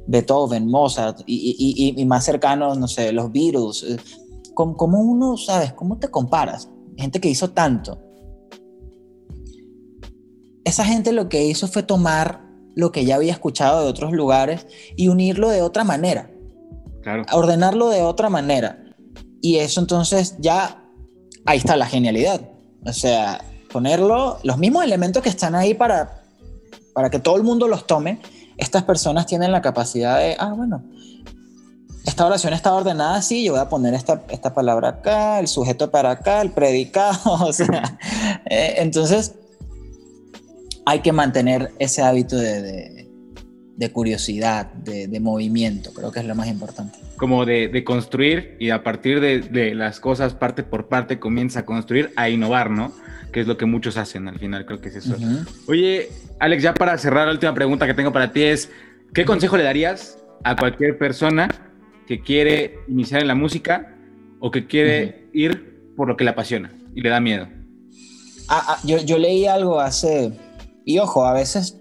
[0.06, 3.84] Beethoven, Mozart y, y, y más cercanos, no sé, los Beatles.
[4.54, 5.72] ¿Cómo, ¿Cómo, uno, sabes?
[5.72, 6.68] ¿Cómo te comparas?
[6.96, 8.00] Gente que hizo tanto.
[10.64, 12.42] Esa gente lo que hizo fue tomar
[12.74, 14.66] lo que ya había escuchado de otros lugares
[14.96, 16.30] y unirlo de otra manera.
[17.02, 17.24] Claro.
[17.32, 18.78] Ordenarlo de otra manera.
[19.40, 20.84] Y eso entonces ya,
[21.44, 22.40] ahí está la genialidad.
[22.84, 26.22] O sea, ponerlo, los mismos elementos que están ahí para,
[26.94, 28.20] para que todo el mundo los tome,
[28.56, 30.84] estas personas tienen la capacidad de, ah, bueno,
[32.04, 35.90] esta oración está ordenada así, yo voy a poner esta, esta palabra acá, el sujeto
[35.90, 37.98] para acá, el predicado, o sea,
[38.46, 39.34] eh, entonces
[40.84, 43.10] hay que mantener ese hábito de, de,
[43.90, 46.98] curiosidad, de, de, movimiento, creo que es lo más importante.
[47.16, 52.12] Como de, construir y a partir de, las cosas parte por parte comienza a construir,
[52.16, 52.92] a innovar, ¿no?
[53.32, 55.16] Que es lo que muchos hacen al final, creo que es eso.
[55.66, 58.70] Oye, Alex, ya para cerrar, la última pregunta que tengo para ti es,
[59.14, 61.48] ¿qué consejo le darías a cualquier persona
[62.06, 63.96] que quiere iniciar en la música
[64.40, 67.48] o que quiere ir por lo que le apasiona y le da miedo.
[68.48, 70.32] Ah, ah, yo, yo, leí algo hace,
[70.84, 71.78] y ojo, a veces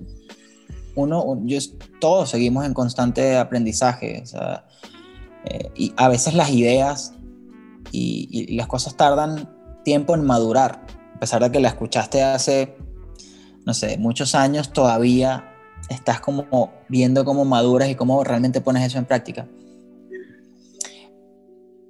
[0.96, 1.60] uno, yo,
[2.00, 4.24] todos seguimos en constante aprendizaje,
[5.46, 7.14] eh, y a veces las ideas
[7.92, 9.50] y, y, las cosas tardan
[9.84, 10.86] tiempo en madurar,
[11.16, 12.78] a pesar de que la escuchaste hace,
[13.66, 15.52] no sé, muchos años, todavía
[15.90, 19.48] estás como viendo cómo maduras y cómo realmente pones eso en práctica.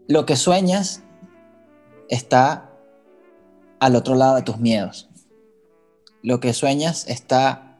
[0.08, 1.04] Lo que sueñas
[2.10, 2.70] está
[3.80, 5.10] al otro lado de tus miedos.
[6.22, 7.71] Lo que sueñas está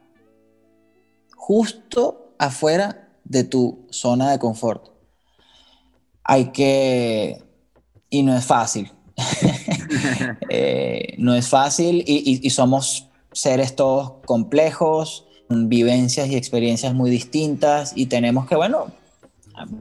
[1.42, 4.90] justo afuera de tu zona de confort.
[6.22, 7.42] Hay que...
[8.08, 8.92] Y no es fácil.
[10.48, 18.06] Eh, no es fácil y, somos seres todos complejos, vivencias y experiencias muy distintas y
[18.06, 18.86] tenemos que, bueno,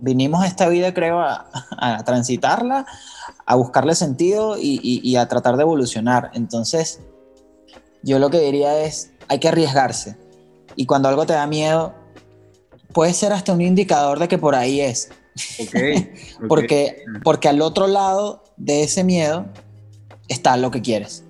[0.01, 2.85] vinimos a esta vida, creo, a, transitarla,
[3.45, 6.31] a buscarle sentido y, a tratar de evolucionar.
[6.33, 6.99] Entonces,
[8.03, 10.17] yo lo que diría es, hay que arriesgarse.
[10.75, 11.93] Y cuando algo te da miedo,
[12.93, 15.09] puede ser hasta un indicador de que por ahí es.
[16.47, 19.45] porque, porque al otro lado de ese miedo
[20.27, 21.23] está lo que quieres.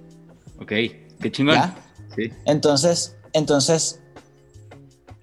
[0.60, 0.72] Ok,
[1.20, 1.74] qué chingón.
[2.46, 4.02] Entonces, entonces,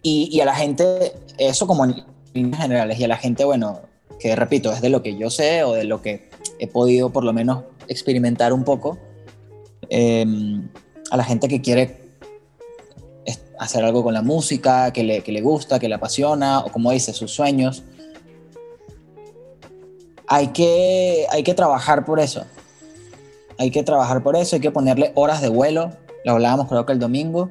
[0.02, 1.86] y, y, a la gente, eso como
[2.34, 3.82] generales y a la gente, bueno,
[4.18, 7.24] que repito, es de lo que yo sé o de lo que he podido por
[7.24, 8.98] lo menos experimentar un poco,
[9.90, 10.68] em,
[11.10, 12.07] a la gente que quiere
[13.58, 16.90] hacer algo con la música, que le, que le gusta, que le apasiona, o como
[16.92, 17.84] dice, sus sueños,
[20.26, 22.44] hay que, hay que trabajar por eso.
[23.58, 25.90] Hay que trabajar por eso, hay que ponerle horas de vuelo,
[26.24, 27.50] lo hablábamos creo que el domingo,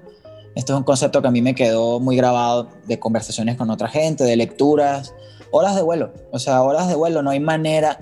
[0.56, 3.90] esto es un concepto que a mí me quedó muy grabado de conversaciones con otra
[3.90, 5.14] gente, de lecturas,
[5.52, 6.14] horas de vuelo.
[6.32, 8.00] O sea, horas de vuelo, no hay manera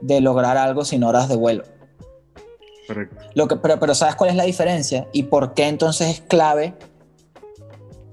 [0.00, 1.62] de lograr algo sin horas de vuelo.
[2.88, 3.16] Correcto.
[3.34, 5.06] Lo que, pero, pero ¿sabes cuál es la diferencia?
[5.12, 6.74] ¿Y por qué entonces es clave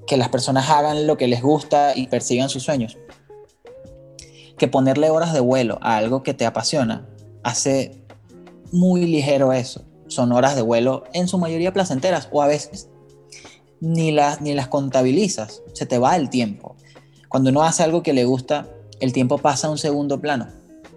[0.09, 2.97] que las personas hagan lo que les gusta y persigan sus sueños?
[4.57, 7.07] Que ponerle horas de vuelo a algo que te apasiona
[7.43, 8.01] hace
[8.71, 9.83] muy ligero eso.
[10.07, 12.89] Son horas de vuelo en su mayoría placenteras o a veces
[13.81, 16.75] ni las, ni las contabilizas, se te va el tiempo.
[17.29, 18.67] Cuando uno hace algo que le gusta,
[18.99, 20.47] el tiempo pasa a un segundo plano.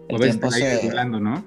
[0.08, 0.90] El tiempo se...
[1.04, 1.44] ¿no?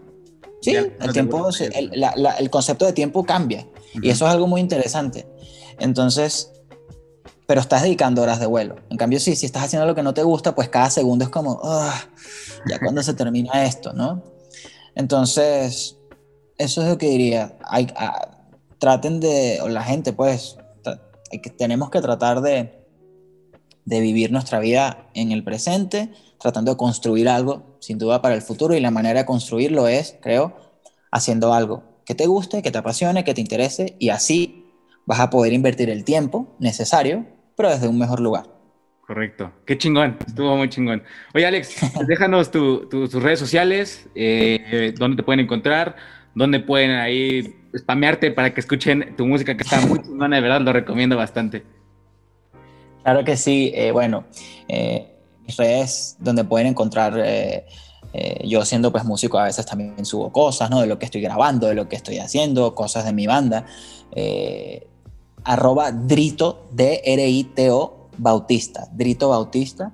[0.61, 3.67] Sí, el, tiempo el, concepto de tiempo cambia.
[3.95, 5.27] Y eso es algo muy interesante.
[5.79, 6.54] Entonces,
[7.47, 8.75] pero estás dedicando horas de vuelo.
[8.89, 11.29] En cambio, sí, si estás haciendo lo que no te gusta, pues cada segundo es
[11.29, 12.05] como, ah,
[12.69, 14.23] ya cuando se termina esto, ¿no?
[14.95, 15.97] Entonces,
[16.57, 17.57] eso es lo que diría.
[18.79, 20.57] Traten de, o la gente, pues,
[21.57, 22.85] tenemos que tratar de,
[23.85, 28.41] de vivir nuestra vida en el presente, tratando de construir algo, sin duda, para el
[28.41, 28.75] futuro.
[28.75, 30.55] Y la manera de construirlo es, creo,
[31.11, 34.65] haciendo algo que te guste, que te apasione, que te interese, y así
[35.05, 37.25] vas a poder invertir el tiempo necesario,
[37.55, 38.45] pero desde un mejor lugar.
[39.05, 39.51] Correcto.
[39.65, 40.17] Qué chingón.
[40.25, 41.03] Estuvo muy chingón.
[41.33, 41.75] Oye, Alex,
[42.07, 45.95] déjanos tus redes sociales, eh, dónde te pueden encontrar,
[46.33, 50.61] dónde pueden ahí spamearte para que escuchen tu música que está muy chingona, de verdad
[50.61, 51.63] lo recomiendo bastante.
[53.03, 54.25] Claro que sí, eh, bueno,
[54.67, 55.07] eh,
[55.45, 57.65] mis redes donde pueden encontrar, eh,
[58.45, 60.81] yo siendo pues músico a veces también subo cosas, ¿no?
[60.81, 63.65] De lo que estoy grabando, de lo que estoy haciendo, cosas de mi banda.
[65.45, 69.93] Arroba Drito, D-R-I-T-O, Bautista, Drito Bautista.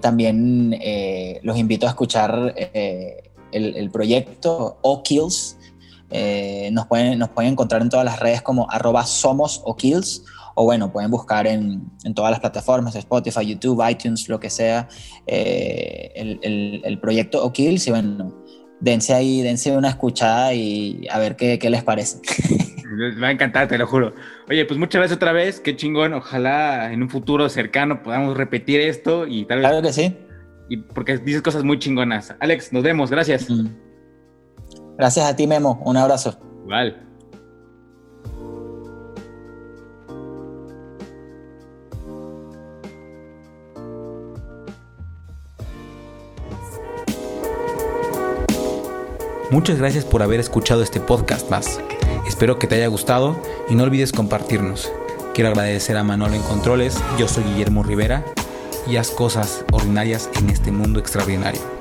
[0.00, 0.78] también
[1.42, 5.56] los invito a escuchar el, el proyecto O-Kills,
[6.16, 10.22] eh, nos, pueden, nos pueden encontrar en todas las redes como arroba somos o kills.
[10.54, 14.88] O bueno, pueden buscar en, en, todas las plataformas, Spotify, YouTube, iTunes, lo que sea,
[15.26, 18.32] eh, el, el, proyecto O'Kills y bueno,
[18.80, 22.20] dense ahí, dense una escuchada y a ver qué, qué les parece.
[23.22, 24.14] Va a encantar, te lo juro.
[24.48, 28.80] Oye, pues muchas gracias otra vez, qué chingón, ojalá en un futuro cercano podamos repetir
[28.80, 29.66] esto y tal vez...
[29.66, 30.16] Claro que sí.
[30.68, 32.34] Y porque dices cosas muy chingonas.
[32.40, 33.50] Alex, nos vemos, gracias.
[33.50, 33.66] Mm.
[34.96, 35.82] Gracias a ti, Memo.
[35.84, 36.38] Un abrazo.
[36.64, 37.04] Igual.
[49.54, 51.78] Muchas gracias por haber escuchado este podcast más.
[52.26, 54.90] Espero que te haya gustado y no olvides compartirnos.
[55.32, 58.24] Quiero agradecer a Manolo en Controles, yo soy Guillermo Rivera
[58.88, 61.73] y haz cosas ordinarias en este mundo extraordinario.